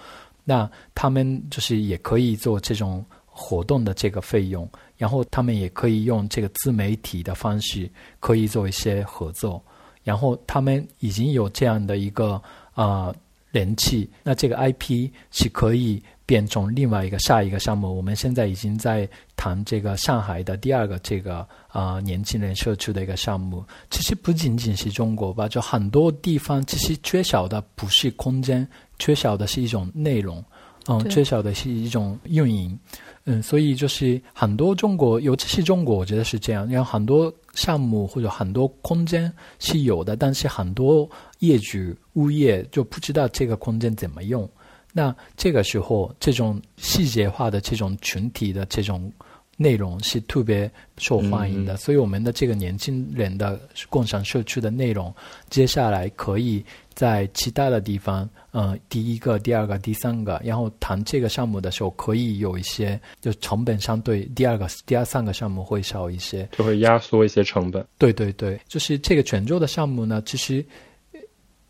[0.46, 4.66] 那他们就是也可以做这种活动的这个费用，
[4.96, 7.92] 然后他们也可以用这个自媒体的方式
[8.22, 9.62] 可以做一些合作，
[10.10, 12.42] 然后他们已经有这样的一个
[12.74, 13.14] 啊
[13.52, 16.02] 人气，那这个 IP 是可以。
[16.30, 23.66] 变成另外一个下一个项目，我们现在已经在谈这个上海的第二个这个啊年轻人社区的一个项目。
[23.90, 28.68] 其实不仅仅是中国吧，就很多地方其实缺少的不是空间，
[29.00, 30.46] 缺少的是一种内容，
[30.86, 32.80] 嗯，缺少的是一种运营，
[33.26, 44.50] 嗯，所以就是很多中国，尤其是中国，我觉得是这样，因为很多项目或者很多空间是有的，但是很多业主物业就不知道这个空间怎么用。
[44.94, 49.12] 那这个时候，这种细节化的这种群体的这种
[49.58, 55.14] 内容是特别受欢迎的，所以我们的这个年轻人的共享社区的内容，
[55.50, 56.64] 接下来可以
[57.00, 67.88] 在其他的地方，嗯，第一个、第二个、第三个，然后谈这个项目的时候，可以有一些就成本相对第二个、第二三个项目会少一些，就会压缩一些成本。
[67.98, 70.66] 对对对，就是这个泉州的项目呢，其实。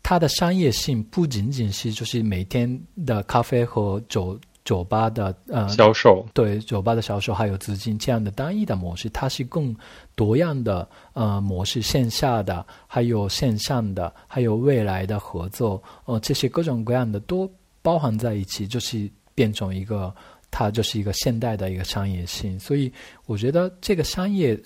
[0.02, 9.74] 它的商业性不仅仅是就是每天的咖啡和酒酒吧的呃销售，对酒吧的销售还有资金这样的单一的模式，它是更
[10.14, 17.50] 多样的呃模式，线下的还有线上的，还有未来的合作，呃这些各种各样的都
[17.82, 20.14] 包含在一起，就是变成一个
[20.50, 22.92] 它就是一个现代的一个商业性，所以
[23.26, 24.60] 我觉得这个商业。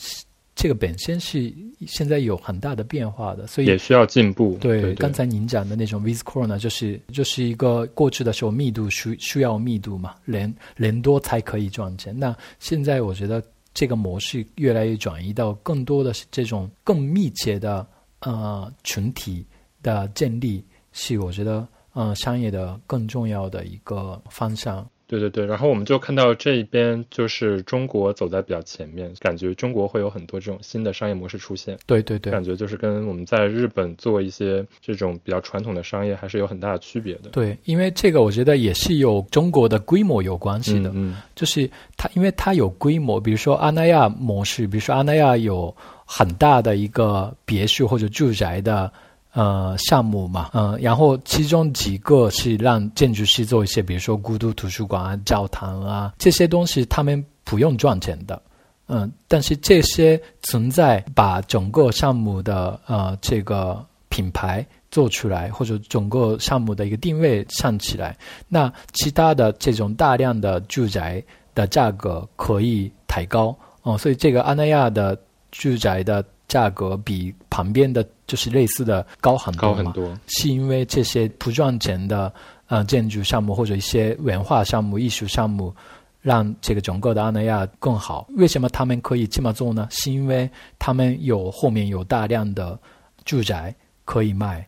[0.54, 1.52] 这个本身是
[1.86, 4.56] 现在有很大的变化的，所以也需要进步。
[4.60, 12.16] 对，刚才您讲的那种 with core 呢，就是就是一个过去的时候密度需需要密度嘛，人人多才可以赚钱。
[12.16, 13.42] 那现在我觉得
[13.74, 17.84] 这个模式越来越转移到更多的是这种更密切的
[18.20, 19.44] 呃群体
[19.82, 24.88] 的建立，是我觉得呃商业的更重要的一个方向。
[25.14, 31.78] 对对对，然后我们就看到这一边就是中国走在比较前面，感觉中国会有很多这种新的商业模式出现。
[31.86, 37.30] 对对对，感觉就是跟我们在日本做一些这种比较传统的商业还是有很大的区别的。
[37.30, 48.92] 对，因为这个我觉得也是有中国的规模有关系的，嗯，就是它因为它有规模，比如说阿那亚模式，比如说阿那亚有很大的一个别墅或者住宅的。
[49.34, 58.40] 呃，项目嘛，嗯，然后其中几个是让建筑师做一些，比如说孤独图书馆啊、教堂啊这些东西，他们不用赚钱的，
[58.86, 68.16] 嗯，但是这些存在把整个项目的呃这个品牌做出来，或者整个项目的一个定位上起来，
[68.48, 71.20] 那其他的这种大量的住宅
[71.56, 75.18] 的价格可以抬高哦，所以这个安那亚的
[75.50, 76.24] 住宅的。
[76.46, 82.32] 价格比旁边的就是类似的高很多，高很多，是因为这些不赚钱的
[82.66, 85.74] 呃建筑项目或者一些文化项目、艺术项目，
[86.20, 88.26] 让这个整个的阿那亚更好。
[88.36, 89.86] 为什么他们可以这么做呢？
[89.90, 92.78] 是因为他们有后面有大量的
[93.24, 94.66] 住宅可以卖。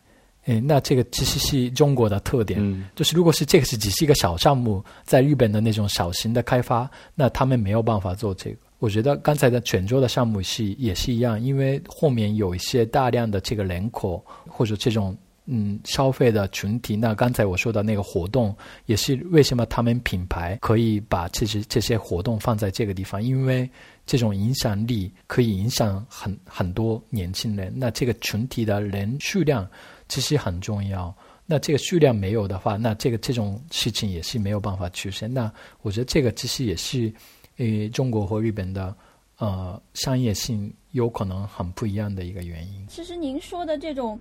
[0.49, 8.57] 嗯，那这个其实是中国的特点，就是如果是这个是只是一个小项目，在日本的那种小型的开发，那他们没有办法做这个。
[8.79, 15.17] 我觉得刚才的泉州的项目是也是一样，因为后面有一些大量的这个人口或者这种
[15.47, 16.95] 嗯消费的群体。
[16.95, 18.55] 那刚才我说的那个活动，
[18.85, 23.67] 也是为什么他们品牌可以把这些这些活动放在这个地方，因为
[24.05, 27.73] 这种影响力可以影响很很多年轻人。
[27.75, 29.67] 那这个群体的人数量
[30.07, 31.11] 其实很重要。
[31.47, 35.33] 那这个数量没有的话，那这个这种事情也是没有办法出现。
[35.33, 35.51] 那
[35.81, 37.11] 我觉得这个其实也是。
[37.57, 38.95] 与中国和日本的
[39.37, 42.87] 呃商业性有可能很不一样的一个原因。
[42.87, 44.19] 其实您说的这种，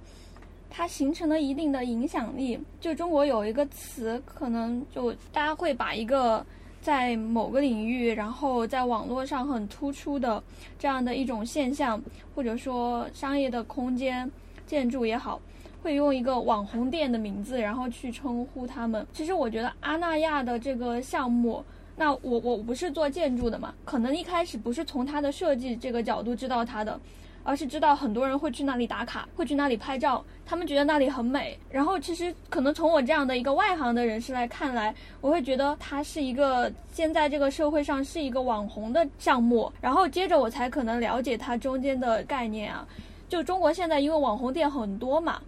[0.68, 2.58] 它形成了一定的影响力。
[2.80, 6.44] 就中国有一个词，可能就大家会把一个
[6.82, 10.42] 在某个领域，然后在网络上很突出的
[10.78, 12.02] 这样的一种现象，
[12.34, 14.30] 或者说商业的空间、
[14.66, 15.40] 建筑也好，
[15.82, 19.06] 会用一个网红店的名字，然后去称呼他们。
[19.12, 21.64] 其实我觉得阿那亚的这个项目。
[21.96, 27.00] 那我我不是做建筑的嘛，可能一开始不是从它的设计这个角度知道它的，
[27.42, 31.58] 而是知道很多人会去那里打卡，会去那里拍照，他们觉得那里很美。
[31.70, 39.72] 然后其实可能从我这样的一个外行的人士来看来，我会觉得它是一个现在这个社会上是一个网红的项目。
[39.80, 42.86] 然后接着我才可能了解它中间的概念啊，
[43.28, 45.40] 就中国现在因为网红店很多嘛。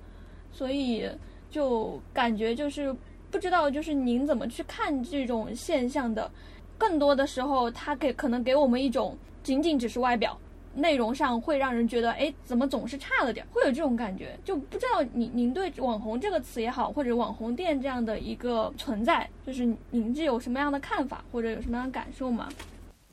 [0.50, 1.08] 所以
[1.50, 2.94] 就感觉就是
[3.30, 6.30] 不知道就是您怎么去看这种现象的。
[6.76, 10.38] 更多的时候，它给可能给我们一种仅仅只是外表。
[10.74, 13.44] 内容上会让人觉得，哎，怎么总是差了点？
[13.50, 22.48] 会有这种感觉，就不知道您您对网红这个词也好，或者网红店这样的一个存在，就是您是有什么样的看法，或者有什么样的感受吗？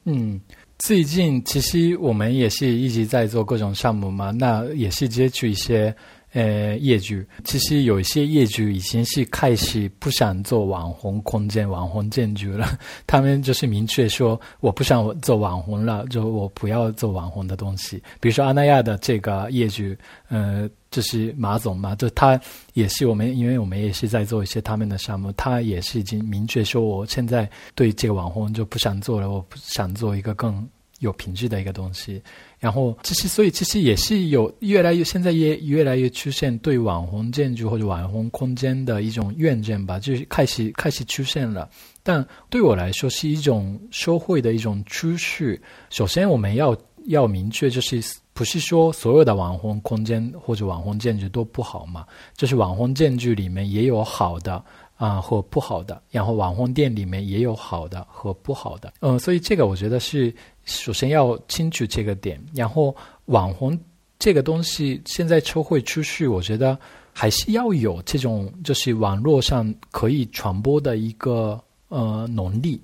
[0.04, 0.40] 嗯，
[0.78, 5.96] 最近其实我们也是一直在做各种项目嘛，那也是接触一些。
[6.36, 7.16] 呃，业主
[7.46, 12.78] 其实有一些业主已经是开始不想做网红空间、网红建筑了。
[13.08, 18.04] 他们就是明确说，我不想做网红了，就我不要做网红的东西。
[18.20, 19.96] 比如说阿那亚的这个业主，
[20.28, 22.38] 呃，就是马总嘛，就他
[22.74, 30.68] 也是我们，因为我们也是在做一些他们的项目，他也是已经明确说，我现在对这个网红就不想做了，我不想做一个更
[31.00, 32.22] 有品质的一个东西。
[32.66, 41.70] 然后，其实，所以其实也是有越来越，现在也越来越出现对网红建筑或者网红空间的一种怨见吧，就是开始开始出现了。
[42.02, 45.62] 但对我来说，是一种社会的一种趋势。
[45.92, 48.02] 首先，我们要要明确，就是
[48.34, 52.04] 不是说所有的网红空间或者网红建筑都不好嘛？
[52.36, 54.66] 就是网红建筑里面也有好的
[54.96, 56.02] 啊，或不好的。
[56.12, 58.94] 然后，网红店里面也有好的和不好的。
[59.02, 60.34] 嗯，所以这个我觉得是。
[60.68, 63.80] 首先要清楚这个点，然后网红
[64.18, 66.76] 这个东西现在社会趋势，我觉得
[67.14, 72.82] 还是要有这种就是网络上可以传播的一个呃能力，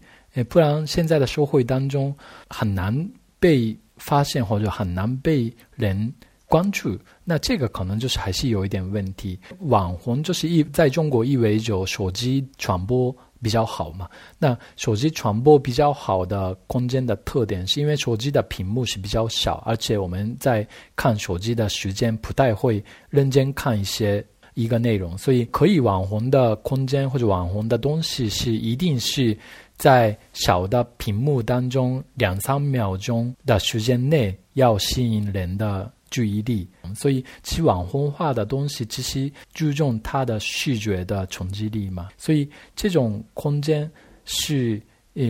[0.47, 2.15] 不然现在的社会当中
[2.47, 2.95] 很难
[3.39, 6.13] 被发现或者很难被人
[6.51, 9.39] 关注，那这个可能就是还是有一点问题。
[9.61, 13.15] 网红就是意在中国意味着手机传播。
[13.43, 14.07] 比较好嘛？
[14.37, 24.23] 那手机传播比较好的空间的特点，是因为手机的屏幕是比较小，而且我们在看手机的时间不太会认真看一些
[24.53, 29.35] 一个内容，所以可以网红的空间或者网红的东西是一定是
[29.75, 35.91] 在小的屏幕当中两三秒钟的时间内要吸引人的。
[36.11, 42.09] 注意力，所以其网红化的东西其实注重它的视觉的冲击力嘛。
[42.17, 43.89] 所以这种空间
[44.25, 44.79] 是
[45.13, 45.23] 呃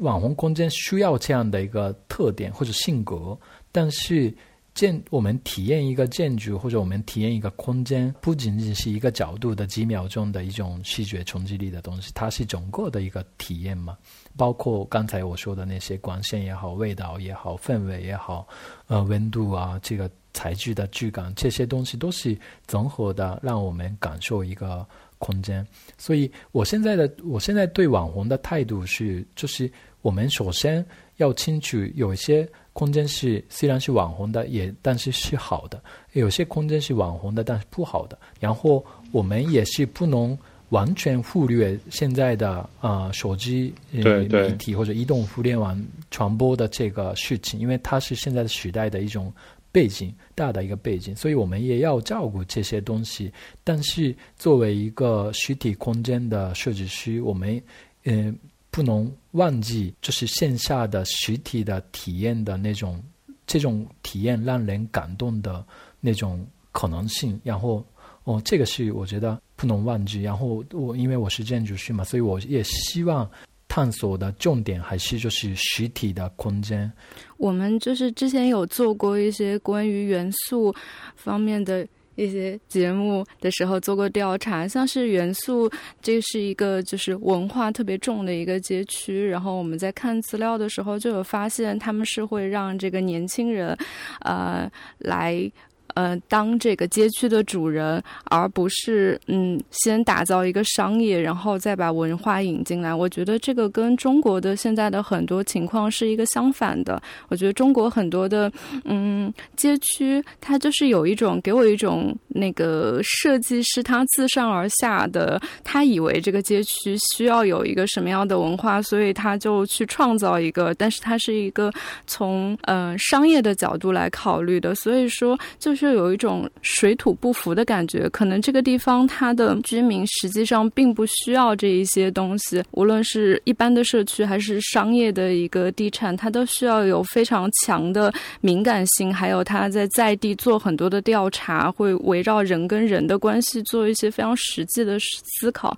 [0.00, 3.36] 网红空间需要这样的一个特点或者性格。
[3.72, 4.32] 但是
[4.72, 13.98] 建我们体验一个建筑或者我们体验一个空间，不仅仅是一个角度的几秒钟的一种视觉冲击力的东西，它是整个的一个体验嘛。
[14.36, 18.46] 包括刚才我说的那些光线也好、味道也好、氛围也好、
[18.86, 20.08] 呃温度啊这个。
[20.32, 24.86] 材质的质感，这些东西都是综合的，让我们感受一个
[25.18, 25.66] 空间。
[25.98, 29.70] 所以，我现在的我现在对网红的态度是，就是
[30.02, 30.84] 我们首先
[31.16, 35.78] 要清楚，有一些空间是虽然是网红的，也但是是好的；
[36.12, 38.18] 有些空间是网红的，但是不好的。
[38.38, 40.38] 然后，我们也是不能
[40.70, 45.78] 完全忽略现在的啊手机媒体或者移动互联网
[46.10, 49.30] 传播的这个事情，因为它是现在的时代的一种。
[49.72, 53.32] 背景大的一个背景，所以我们也要照顾这些东西。
[53.62, 57.62] 但是作为一个实体空间的设计师，我们
[58.04, 58.36] 嗯
[58.70, 63.02] 不能忘记，就是线下的实体的体验的那种
[63.46, 65.64] 这种体验让人感动的
[66.00, 67.40] 那种可能性。
[67.44, 67.84] 然后
[68.24, 70.22] 哦，这个是我觉得不能忘记。
[70.22, 73.30] 然后我因为我是建筑师嘛，所以我也希望。
[73.70, 76.92] 探索的重点还是就是实体的空间。
[77.36, 80.74] 我们就是之前有做过一些关于元素
[81.14, 85.70] 方面的一些节目的时候做过调查，像是元素，
[86.02, 89.24] 这是一个就是文化特别重的一个街区。
[89.26, 93.74] 然后我们在看资料的时候就有发现，他们是会让这个年轻人，
[94.22, 94.68] 呃，
[94.98, 95.50] 来。
[95.94, 102.94] 呃，当这个街区的主人，而不是嗯，先打造一个商业，然后再把文化引进来。
[102.94, 107.02] 我觉得这个跟中国的现在的很多情况是一个相反的。
[107.28, 108.50] 我觉得中国很多的
[108.84, 121.72] 嗯街区，它就是有一种给我一种那个设计师他自上而下的，他以为这个街区需要有一个什么样的文化，所以他就去创造一个，但是它是一个
[122.06, 125.79] 从嗯商业的角度来考虑的，所以说就是。
[125.80, 138.12] 就有一种水土不服的感觉，可能这个地方它的居民实际上并不需要这一些东西，无论是一般的社区还是商业的一个地产，它都需要有非常强的
[138.42, 145.74] 敏感性，还有它在在地做很多的调查，会围绕人跟人的关系做一些非常实际的思考。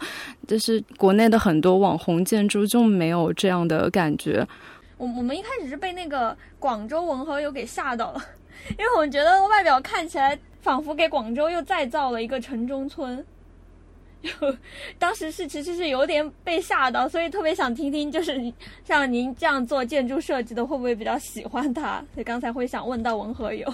[0.49, 4.45] 但是国内的很多网红建筑就没有这样的感觉。
[4.97, 8.21] 我我们一开始是被那个广州文和友给吓到了。
[8.79, 13.25] 因为我们觉得外表看起来仿佛给广州又再造了一个城中村。
[14.23, 14.31] 就
[15.01, 18.41] 当时是其实是有点被吓到，所以特别想听听，就是
[18.87, 21.99] 像您这样做建筑设计的，会不会比较喜欢它？
[22.15, 23.67] 所以刚才会想问到文和友。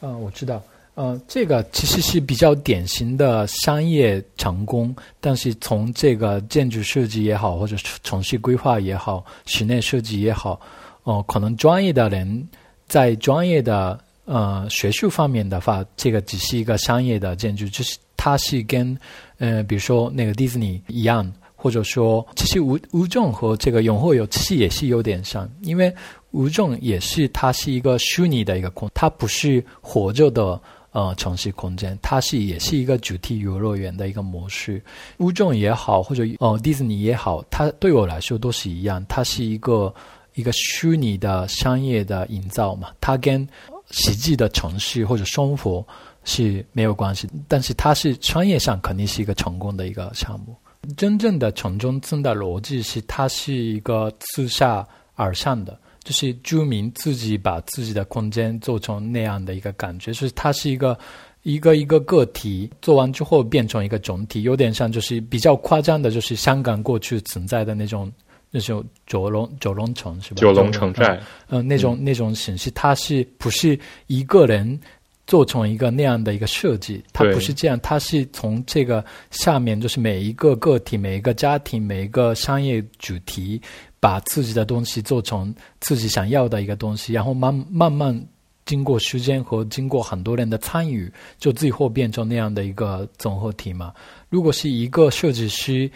[0.00, 0.62] 嗯， 我知道，
[0.94, 10.58] 呃，这个其实是比较典型的商业成功，但是从这个建筑设计也好，或者城市规划也好，室内设计也好，
[11.02, 12.48] 哦，可能专业的人
[12.88, 18.98] 在专业的呃学术方面的话，这个只是一个商业的建筑，就是它是跟。
[19.40, 25.94] 呃，比如说那个迪士尼一样，或者说，其实吴吴仲和这个永和有其实也是有点像，因为
[26.32, 30.60] 吴仲也是它是一个虚拟的一个空，它不是活着的
[30.90, 34.82] 呃城市空间，它是也是一个主题游乐园的一个模式。
[35.18, 39.94] 吴仲也好，或者哦迪士尼也好，它对我来说都是一样，它是一个
[40.38, 43.46] 一个虚拟的商业的营造嘛，它跟
[43.90, 45.84] 实际的城市或者生活。
[46.24, 50.54] 是没有关系，但是它是商业上肯定是一个成功的一个项目。
[50.94, 60.98] 真正的城中村的逻辑是，它是一个自下而上的，就是居民自己把自己的空间做成那样的一个感觉，是它是一个
[61.44, 68.12] 一个一个个体做完之后变成一个总体，有点像就是比较夸张的，就是香港过去存在的那种
[68.50, 70.36] 那种九龙九龙城是吧？
[70.40, 74.78] 九龙城寨，嗯，那种那种形式，它是不是一个人？
[75.26, 83.60] 做成一个那样的一个设计，它不是这样，它是从这个下面，就是每一个个体、每一个家庭、每一个商业主题，
[84.00, 88.18] 把自己的东西做成自己想要的一个东西，然后慢慢慢
[88.64, 93.92] 经过时间和经过很多人的参与，就最后变成那样的一个综合体嘛。
[94.30, 95.90] 如果是一个设计师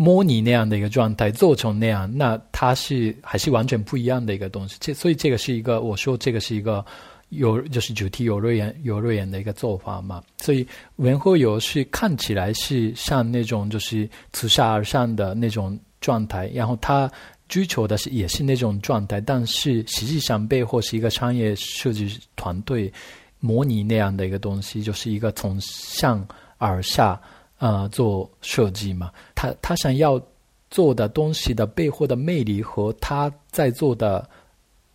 [0.00, 4.76] 模拟那样的一个状态做成那样，那它是还是完全不一样的一个东西。
[4.80, 6.84] 这所以这个是一个，我说这个是一个。
[7.30, 17.08] 有就是主题游乐园游乐园的一个做法嘛，所以文和友是看起来是像那种就是自下而上的那种状态，然后他
[17.48, 22.92] 追求的是也是那种状态，但是实际上背后是一个商业设计团队
[23.38, 26.26] 模拟那样的一个东西，就是一个从上
[26.58, 27.16] 而下
[27.60, 30.20] 呃做设计嘛，他他想要
[30.68, 34.28] 做的东西的背后的魅力和他在做的。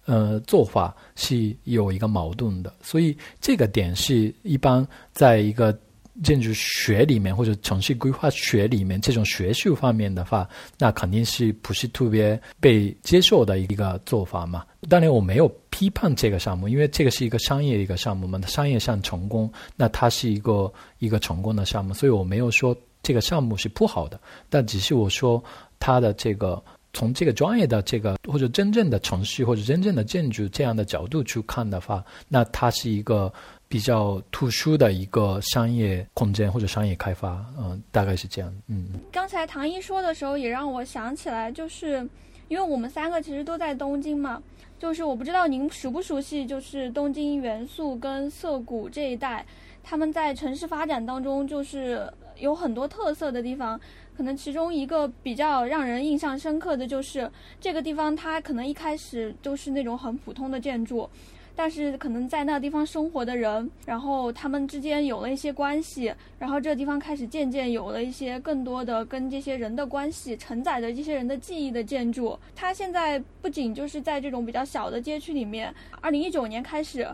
[0.07, 5.75] 呃，做法是有一个矛盾的，所以这个点是一般在一个
[6.23, 10.47] 建筑学里面或者城市规划学里面这种学术方面的话，
[10.77, 14.65] 那肯定是不是特别被接受的一个做法嘛？
[14.89, 25.43] 当然，我没有批判这个项目，因为这个是一个商业一个项目嘛，商业上成功，那它是一个一个成功的项目，所以我没有说这个项目是不好的，但只是我说
[25.79, 26.63] 它的这个。
[26.97, 33.29] 从这个专业的这个或者真正的城市或者真正的建筑这样的角度去看的话，那它是一个
[33.67, 38.53] 比较特殊的一个商业空间或者商业开发，嗯，大概是这样。
[38.67, 42.07] 嗯，刚才唐一说的时候，也让我想起来，就是
[42.47, 44.41] 因为我们三个其实都在东京嘛，
[44.77, 49.45] 就是我不知道您熟不熟悉，就是东京元素跟涩谷这一带，
[49.83, 53.79] 他们在城市发展当中就是有很多特色的地方。
[54.15, 61.09] 可能其中一个比较让人印象深刻的就是这个地方，它可能一开始就是那种很普通的建筑，
[61.55, 72.37] 但是可能在那地方生活的人，然后他们之间有了一些关系，然后这个地方开始渐渐有了一些更多的跟这些人的关系，承载着这些人的记忆的建筑。
[72.55, 77.07] 它现在不仅就是在这种比较小的街区里面，二零一九年开始，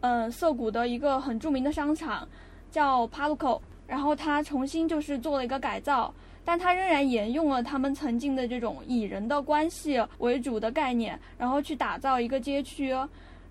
[0.00, 2.28] 嗯，涩谷的一个很著名的商场
[2.70, 6.12] 叫 Palco，然后它重新就是做了一个改造。
[6.44, 12.94] 但它仍然沿用了他们曾经的这种以人的关系为主的概念，然后去打造一个街区。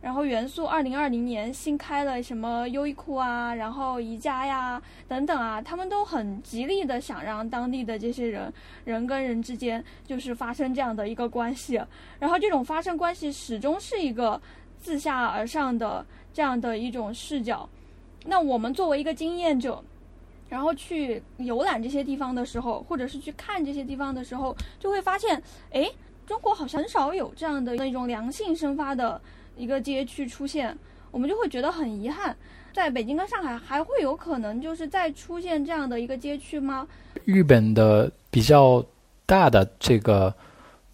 [0.02, 8.54] 然后元素二零二零年新开了什么优衣库啊，然后宜家呀等等啊，他们都很极力的想让当地的这些人
[8.86, 11.82] 人跟人之间就是发生这样的一个关系。
[12.20, 14.42] 然后这种发生关系始终是一个
[14.80, 17.68] 自下而上的这样的一种视角。
[18.26, 19.84] 那我们作为一个经验者。
[20.50, 25.44] 然后去游览这些地方的时候，或者是去看这些地方的时候，就会发现，
[25.74, 25.92] 哎，
[26.26, 29.20] 中国好像很少有这样的那种良性生发的
[29.58, 30.78] 一个街区出现，
[31.12, 32.36] 我们就会觉得很遗憾。
[32.74, 36.88] 在北京跟上海还会有可能就是再出现这样的一个街区吗？
[37.26, 38.86] 日本的比较
[39.26, 40.34] 大的这个。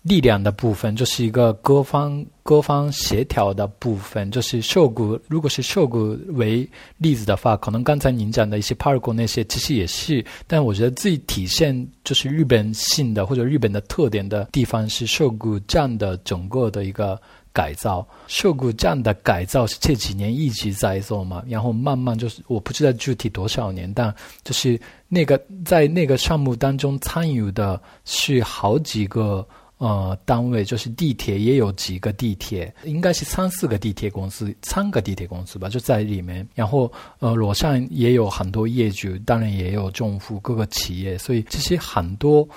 [0.03, 5.17] 力量的部分就是一个各方各方协调的部分，就是受谷。
[5.29, 17.17] 如果是受谷为例子的话，可能刚才您讲的一些 park 那些其实也是，但我觉得最体现就是日本性的或者日本的特点的地方是受谷占的整个的一个
[17.53, 18.05] 改造。
[18.27, 24.77] 涩谷站的改造是这几年一直在做嘛，然后慢慢就是我不知道具体多少年，但就是
[25.07, 29.47] 那个在那个项目当中参与的是好几个。
[29.79, 36.47] 呃，单位就是地铁也有几个地铁，应该是三四个地铁公司，三个地铁公司吧，就在里面。
[36.55, 36.89] 然后，
[37.19, 42.47] 呃，楼上也有很多业主，当然也有政府各个企业，所以这些很多。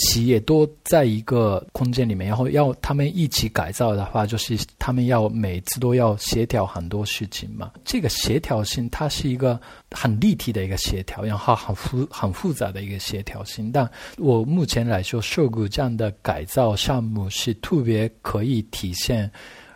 [0.00, 7.70] 企业都在一个空间里面，然后要他们一起改造的话，就是他们要每次都要协调很多事情嘛。
[7.84, 13.70] 这个协调性，它是一个很立体的一个协调，然后很复很复杂的一个协调性。
[13.70, 19.30] 但我目前来说，涉谷这样的改造项目是特别可以体现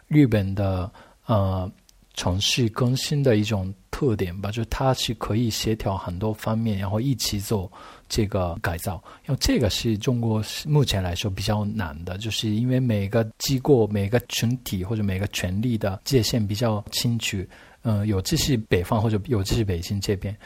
[0.08, 0.90] 日本的
[1.26, 1.70] 呃
[2.14, 7.70] 城市更新的一种特点吧，就它是可以协调很多方面，然后一起做。
[8.08, 17.44] 这个改造，因为这个是中国目前来说比较难的，就是因为每个机构、每个群体或者每个权力的界限比较清楚，
[17.82, 20.36] 嗯，有这是北方或者有这是北京这边，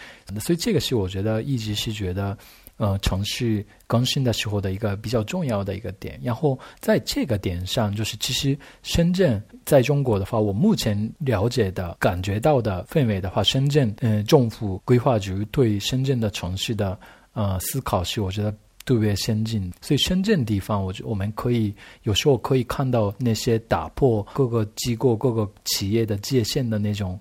[0.41, 2.37] 所以这个是我觉得一直是觉得，
[2.77, 6.19] 呃，城市更新的时候的一个比较重要的一个点。
[6.23, 16.99] 然后在这个点上，就是其实深圳在中国的话，我目前了解的、感觉到的氛围的话，深圳嗯，政府规划局对深圳的城市的。
[17.39, 18.53] 呃，思考是我觉得
[18.85, 21.73] 特别先进，所以深圳地方，我觉我们可以
[22.03, 27.17] 有时候可以看到那些打破各个机构、各个企业的界限的那种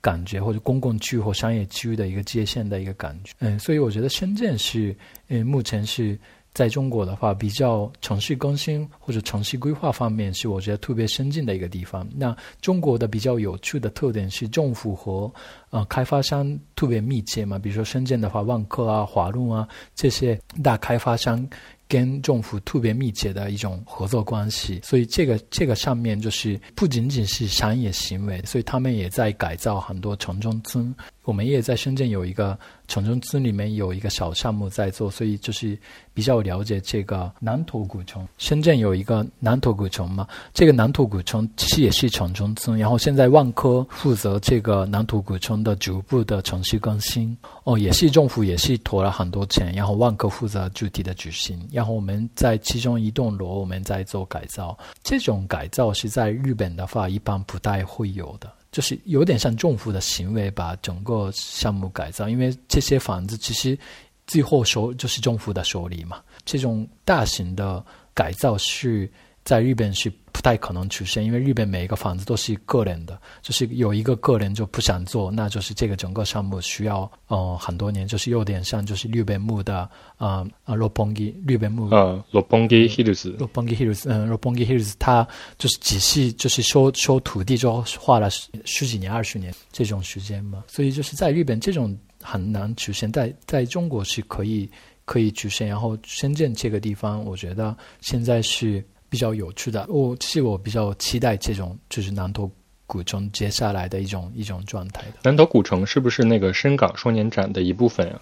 [0.00, 3.32] 感觉，或者公共区或商业区的一个界限的一个感觉。
[3.38, 4.96] 嗯，所以我觉得深圳是，
[5.28, 6.18] 嗯，目前是。
[6.52, 12.06] 在中国的话，比较城市更新或者城市规划方面，是我觉得特别先进的一个地方。
[12.14, 15.32] 那中国的比较有趣的特点是，政府和
[15.70, 17.58] 呃开发商特别密切嘛。
[17.58, 21.48] 比如说深圳的话，万科啊、华润啊这些大开发商。
[21.90, 30.94] 跟政府特别密切的一种合作关系，所以这个这个上面就是不仅仅是商业行为，所以他们也在改造很多城中村。
[31.24, 32.58] 我们也在深圳有一个
[32.88, 35.78] 城中村里面有一个小项目在做，所以就是
[36.14, 38.26] 比较了解这个南头古城。
[38.38, 42.78] 深圳有一个南头古城嘛，这个南头古城其实也是城中村。
[42.78, 51.60] 然后现在万科负责这个南头古城的逐步的城市更新，哦，也是政府也是投了很多钱，然后万科负责具体的执行。
[51.70, 54.76] 然后我们在其中一栋楼，我们在做改造。
[55.04, 62.28] 这种改造是在日本的话，一般不太会有的，就是有点像政府的行为，把整个项目改造。
[62.28, 63.78] 因为这些房子其实
[64.26, 66.22] 最后手就是政府的手里嘛。
[66.44, 69.10] 这种大型的改造是。
[69.42, 79.86] 在日本是不太可能出现，因为日本每一个房子都是个人的，就是有一个个人就不想做，那就是这个整个项目需要呃很多年，就是有点像就是日本木的
[80.16, 81.14] 啊啊六本木
[81.46, 85.28] 日本木啊六本木 hills 六本木 hills 嗯六本木 hills 它
[85.58, 94.66] 就是只是就是收收土地就花了十十几年二十年这种时间嘛，所以就是在日本这种很难出现，在在中国是可以
[95.04, 98.82] 可以出现，然后深圳这个地方，我觉得现在是。
[99.10, 102.48] 比较有趣的，我是我比较期待这种，就是南头
[102.86, 105.14] 古城接下来的一种一种状态的。
[105.24, 108.20] 南头古城是不是那个深港双年展的一部分呀？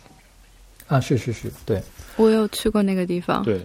[0.87, 1.83] 啊，是是是，对，
[2.17, 3.45] 我有去过那个地方。
[3.45, 3.61] 对，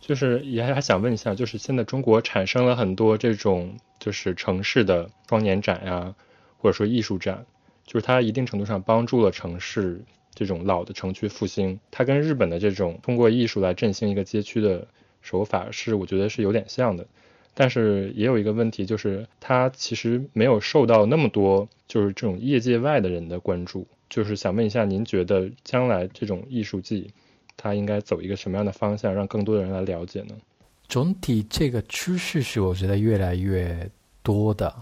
[0.00, 6.14] 就是也还想问一下，就是现在中国产生了很多这种就是城市的双年展呀，
[6.58, 7.42] 或者说艺术展，
[7.86, 9.98] 就是它一定程度上帮助了城市
[10.34, 11.80] 这种老的城区复兴。
[11.90, 14.86] 它跟日本的这种通过艺术来振兴一个街区的。
[15.26, 17.04] 手法是我觉得是有点像的，
[17.52, 23.86] 但是也有一个问题，就是它其实没有受到那么多就是这种业界外的人的关注。
[24.08, 27.10] 就是想问一下，您觉得将来这种艺术季，
[27.56, 30.36] 它应该走一个什么样的方向，让更多的人来了解呢？
[30.88, 33.90] 总体这个趋势是我觉得越来越
[34.22, 34.72] 多的。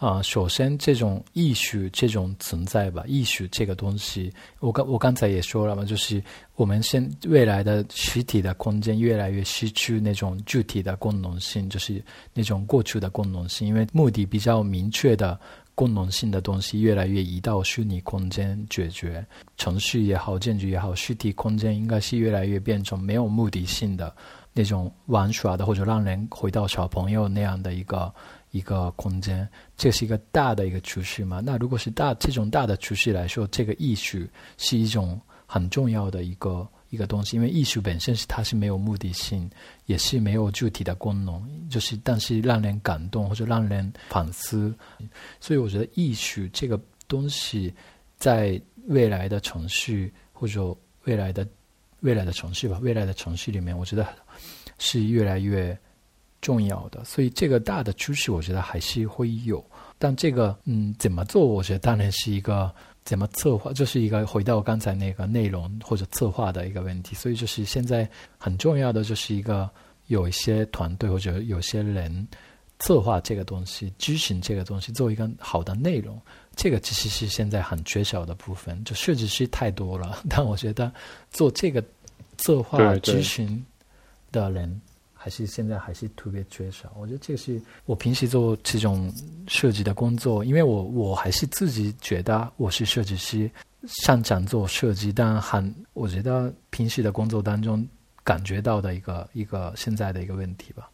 [0.00, 6.22] 啊，首先这种艺术这种存在吧，艺术这个东西，我刚我刚才也说了嘛，就是
[6.56, 15.38] 我们现未来的实体的空间越来越失去那种具体的功能性，就是那种过去的功能性，因为目的比较明确的
[15.74, 19.22] 功能性的东西越来越移到虚拟空间解决。
[19.58, 24.16] 程序也好，建筑也好，实体空间应该是越来越变成没有目的性的
[24.54, 28.10] 那种玩耍的，或者让人回到小朋友那样的一个。
[28.50, 31.40] 一个空间，这是一个大的一个趋势嘛？
[31.44, 34.18] 那如果是大这种大的趋势来说，这个艺术
[34.56, 39.48] 是一种很重要的一个一个东西，因为艺术本身是它是没有目的性，
[39.86, 44.74] 也是没有具体的功能，就是但是让人感动或者让人反思，
[45.40, 47.72] 所以我觉得艺术这个东西
[48.16, 51.46] 在未来的城市或者未来的
[52.00, 54.08] 未来的城市吧，未来的城市里面，我觉得
[54.78, 55.78] 是越来越。
[56.40, 59.64] 重要的，所以这个大的趋势我觉得还是会有。
[59.98, 62.74] 但这个嗯怎么做，我觉得当然是一个
[63.04, 67.14] 怎么策划，就是一个回到刚才那个内容或者策划的一个问题。
[67.14, 69.68] 所以就是现在很重要的就是一个
[70.06, 72.26] 有一些团队或者有些人
[72.78, 76.18] 策划这个东西，执行这个东西，做一个好的内容。
[76.56, 80.90] 这个其实是现在很缺少的部分，就设计师太多了，但我觉得
[81.30, 81.84] 做这个
[82.38, 83.62] 策划执行
[84.32, 84.80] 的人。
[85.22, 86.90] 还是现在还是特别缺少。
[86.98, 89.12] 我觉得这个是我平时做这种
[89.46, 93.50] 设计的工作，因为我我还是自己觉得我是设计师，
[93.86, 97.86] 擅长做设计，但很我觉得平时的工作当中
[98.24, 100.90] 感觉到的一个一个现在的一个问题吧。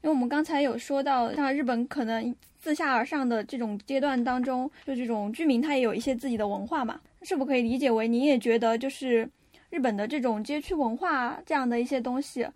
[0.00, 9.28] 因为我们刚才有说到，像日本可能自下而上的这种阶段当中，就这种居民他也有一些自己的文化嘛，是否可以理解为你也觉得就是
[9.68, 12.46] 日本的这种街区文化这样的一些东西？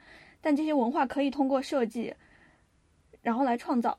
[0.40, 2.14] 但这些文化可以通过设计，
[3.22, 3.96] 然后来创造，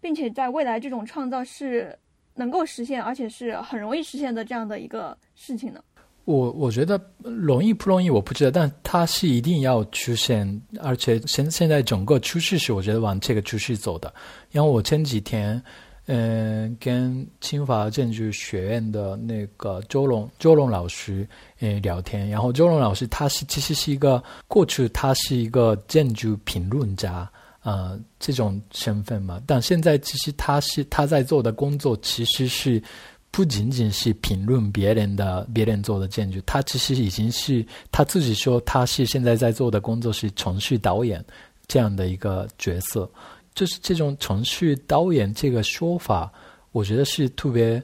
[0.00, 1.98] 并且在未来这种创造是
[2.34, 5.82] 能够实现，而且是很容易实现的这样的一个事情呢？
[6.24, 14.12] 我我觉得容易不容易我不知道，但它是一定要出现，而且现现在整个趋势是我觉得往这个趋势走的。
[14.52, 15.62] 因为我前几天。
[16.06, 21.26] 嗯，跟清华建筑学院的那个周龙周龙老师
[21.60, 27.26] 嗯聊天，然后周龙老师他是其实是一个过去他是一个建筑评论家
[27.60, 32.82] 啊这种身份嘛，但现在其实他是他在做的工作其实是
[33.30, 41.24] 不仅仅是评论别人的别人做的建筑，他其实已经是他自己说他是现在在做的工作是程序导演
[41.66, 43.10] 这样的一个角色。
[43.54, 46.32] 就是这种程序导演这个说法，
[46.72, 47.82] 我觉得是特别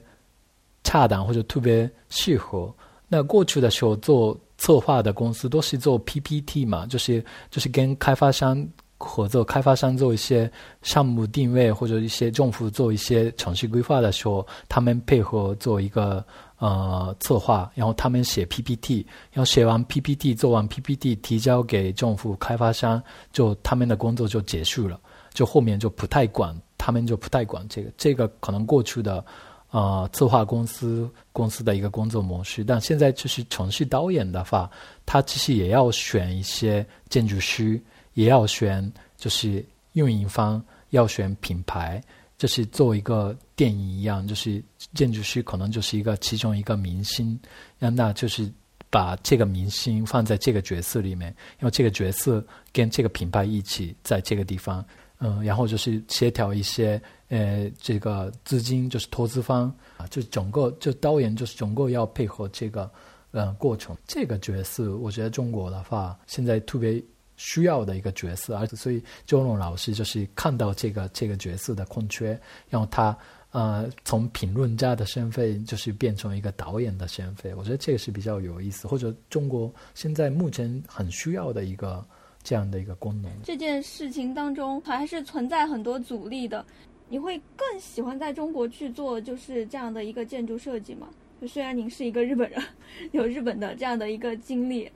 [0.83, 2.73] 恰当或者特别适合。
[3.07, 8.67] 那过去的时候做策划的公司都是做 PPT 嘛，就是就是跟开发商
[8.97, 10.49] 合作，开发商做一些
[10.81, 16.23] 项目定位或者一些政府做一些程序规划的时候，他们配合做一个
[16.59, 23.01] 呃策划，然后他们写 PPT，然后写完 PPT 做完 PPT 提交给政府开发商，
[23.33, 24.99] 就他们的工作就结束了。
[25.33, 29.23] 就后面就不太管，他们就不太管这个，这个可能过去的，
[29.71, 32.63] 呃，策划公司公司的一个工作模式。
[32.63, 34.69] 但现在就是程序导演的话，
[35.05, 37.81] 他其实也要选一些建筑师，
[38.13, 42.03] 也要选就是运营方，要选品牌，
[42.37, 44.61] 就是做一个电影一样，就是
[44.93, 47.39] 建筑师可能就是一个其中一个明星，
[47.79, 48.51] 那就是
[48.89, 54.83] 把这个明星放在这个角色里面，因为这个角色跟这个品牌一起在这个地方。
[55.23, 56.99] 嗯，然后就是协调一些
[57.29, 62.89] 呃，这个资金就是投资方啊，就整个就导演就是整个要配合这个
[63.29, 63.95] 呃过程。
[64.07, 67.01] 这个角色，我觉得中国的话现在特别
[67.37, 72.29] 需要的一个角色，而且所以周龙老师就是看到这个这个角色的空缺，
[72.67, 73.15] 然后他
[73.51, 82.03] 呃从评论家的身份就是变成一个导演的身份，我觉得这个是比较有意思，或者中国现在目前很需要的一个。
[82.43, 86.65] 这样的一个功能，这件事情当中还是存在很多阻力的。
[87.09, 91.09] 你会更喜欢在中国去做就是这样的一个建筑设计吗？
[91.41, 92.61] 就虽然您是一个日本人，
[93.11, 94.89] 有日本的这样的一个经历。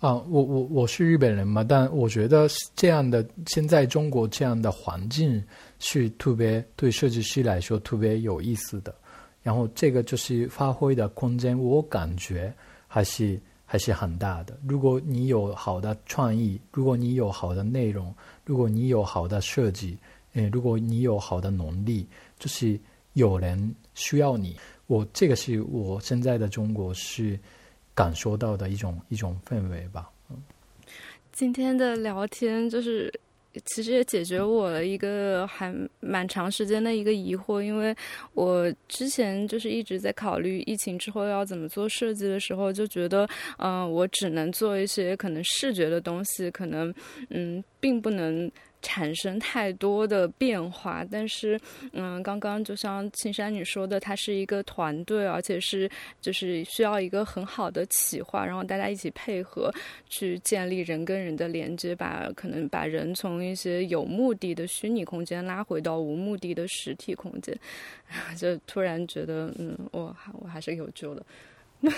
[0.00, 5.42] 啊，我我我是日本人嘛，但我觉得这样的现在中国这样的环境
[5.78, 8.94] 是特别对设计师来说特别有意思的。
[9.42, 12.52] 然后这个就是发挥的空间，我感觉
[12.86, 13.40] 还是。
[13.70, 14.58] 还是很大的。
[14.66, 18.14] 如果你有好的创意，如果你有好的内容，
[18.46, 19.98] 如果你有好的设计，
[20.32, 22.06] 嗯，如果你有好的能力，
[22.38, 22.80] 就是
[23.12, 24.56] 有人需要你。
[24.86, 27.38] 我这个是我现在的中国是
[27.94, 30.10] 感受到的一种一种氛围吧。
[30.30, 30.42] 嗯，
[31.30, 33.12] 今天的聊天就是。
[33.64, 37.94] 其实也解决我了一个还蛮长时间的一个疑惑，因为
[38.34, 43.28] 我之前就是一直在考虑疫情之后要怎么做设计的时候，就觉得，
[43.58, 46.94] 嗯，我只能做一些可能视觉的东西，可能，
[47.30, 48.50] 嗯，并不能。
[48.80, 51.58] 产生太多的变化，但是，
[51.92, 59.72] 嗯，刚刚就像青山女说的，它是一个团队，而且是就是需要一个很好的企划，然后大家一起配合
[60.08, 67.58] 去建立人跟人的连接，把可能把人从一些有目的的虚拟空间拉回到无目的的实体空间，
[68.38, 71.26] 就突然觉得，嗯，我我还是有救的。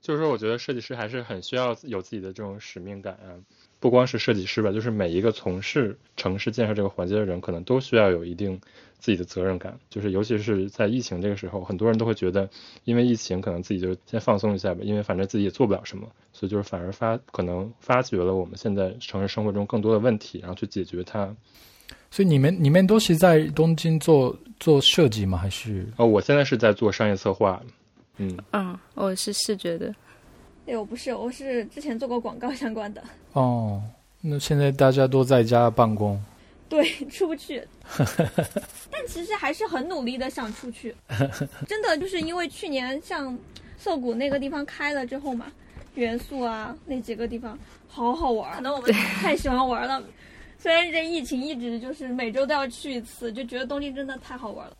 [0.00, 3.34] 就是说，我觉得设计师还是很需要有自己的这种使命感啊。
[3.80, 8.60] 不光是设计师吧，就是每一个从事城市建设这个环节的人，可能都需要有一定
[8.98, 9.78] 自己的责任感。
[9.88, 12.48] 就是尤其是在疫情这个时候，很多人都会觉得，
[12.84, 21.32] 因为疫情，可能自己就先放松一下吧，因为反正自己也做不了什么，所以就是反而发可能发掘了我们现在城市生活中更多的问题，然后去解决它。
[22.10, 25.38] 所以你们你们都是在东京做做设计吗？
[25.38, 25.86] 还是？
[25.98, 27.62] 哦，我现在是在做商业策划。
[28.16, 29.94] 嗯嗯，我是视觉的。
[30.68, 33.02] 对，我不是，我是之前做过广告相关的。
[33.32, 33.80] 哦，
[34.20, 36.22] 那现在大家都在家办公。
[36.68, 37.66] 对，出不去。
[38.90, 40.94] 但其实还是很努力的想出去。
[41.66, 43.34] 真的就是因为去年像
[43.78, 45.46] 涩谷那个地方开了之后嘛，
[45.94, 47.58] 元素啊那几个地方
[47.88, 48.92] 好好玩，可能我们
[49.22, 50.04] 太喜欢玩了。
[50.58, 54.76] 虽然这疫情一直就是每周都要去一次，就觉得东京真的太好玩了。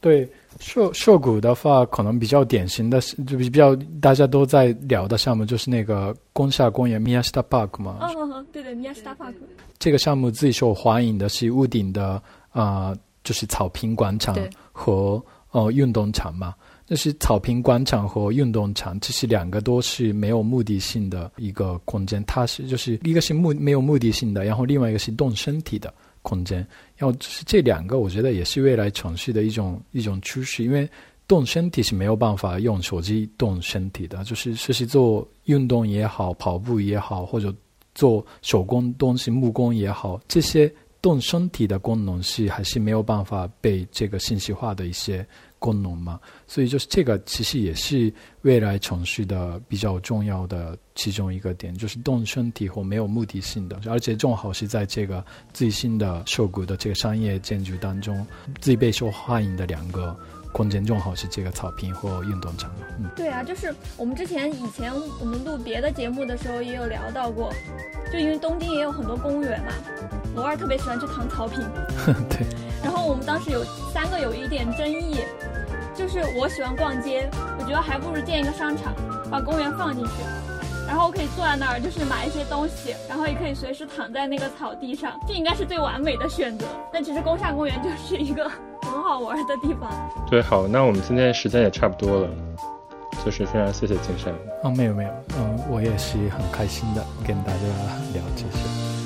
[0.00, 0.28] 对
[0.60, 7.98] 涉涉谷的话，可能比较典型的，就比较大家都在聊的项目，就是那个宫下公园 Miyashita Park 嘛。
[8.00, 9.34] 哦，对对，Miyashita Park。
[9.78, 14.36] 这个项目最受欢迎的是屋顶的啊，就是草坪广场
[14.72, 16.54] 和呃运动场嘛。
[16.86, 22.24] 就是草坪广场和运动场，这是两个都是没有目的性的一个空间。
[22.24, 25.92] 它是就是一个是目没有目的性的，然后另外一个是动身体的。
[26.28, 26.66] 空间，
[26.98, 30.62] 要就是这两个，我觉得也是未来城市的一种一种趋势。
[30.62, 30.88] 因为
[31.26, 37.54] 动身体是没有办法用手机动身体的，就是是做运动也好，跑步也好，或者
[37.94, 40.70] 做手工东西、木工也好，这些
[41.00, 45.26] 动身体的功能是还是没有办法被这个信息化的一些。
[45.58, 58.26] 功能嘛，所以就是这个，其实也是未来城市的比较重要的其中一个点，就是动身体或没有目的性的，而且正好是在这个最新的受谷的这个商业建筑当中，
[58.60, 60.16] 最被受欢迎的两个
[60.52, 62.70] 空间，正好是这个草坪或运动场。
[62.98, 67.52] 嗯，对啊，就是我们之前以前我们录别的节目的时候也有聊到过，
[68.12, 69.72] 就因为东京也有很多公园嘛，
[70.34, 71.60] 罗二特别喜欢去躺草坪。
[72.28, 72.46] 对。
[72.82, 75.18] 然后我们当时有三个有一点争议。
[75.94, 77.28] 就是我喜欢逛街，
[77.58, 78.94] 我觉得还不如建一个商场，
[79.28, 80.12] 把公园放进去，
[80.88, 86.64] 然后我可以坐在那儿，就是买一些东西，然后也可以随时躺在那个草地上，这应该是最完美的选择。
[86.90, 88.48] 但其实宫下公园就是一个
[88.82, 89.90] 很好玩的地方。
[90.30, 92.28] 对，好，那我们今天时间也差不多了，
[93.22, 94.34] 就是非常谢谢金山。
[94.62, 97.58] 哦，没有没有，嗯，我也是很开心的跟大家
[98.14, 98.97] 聊这些。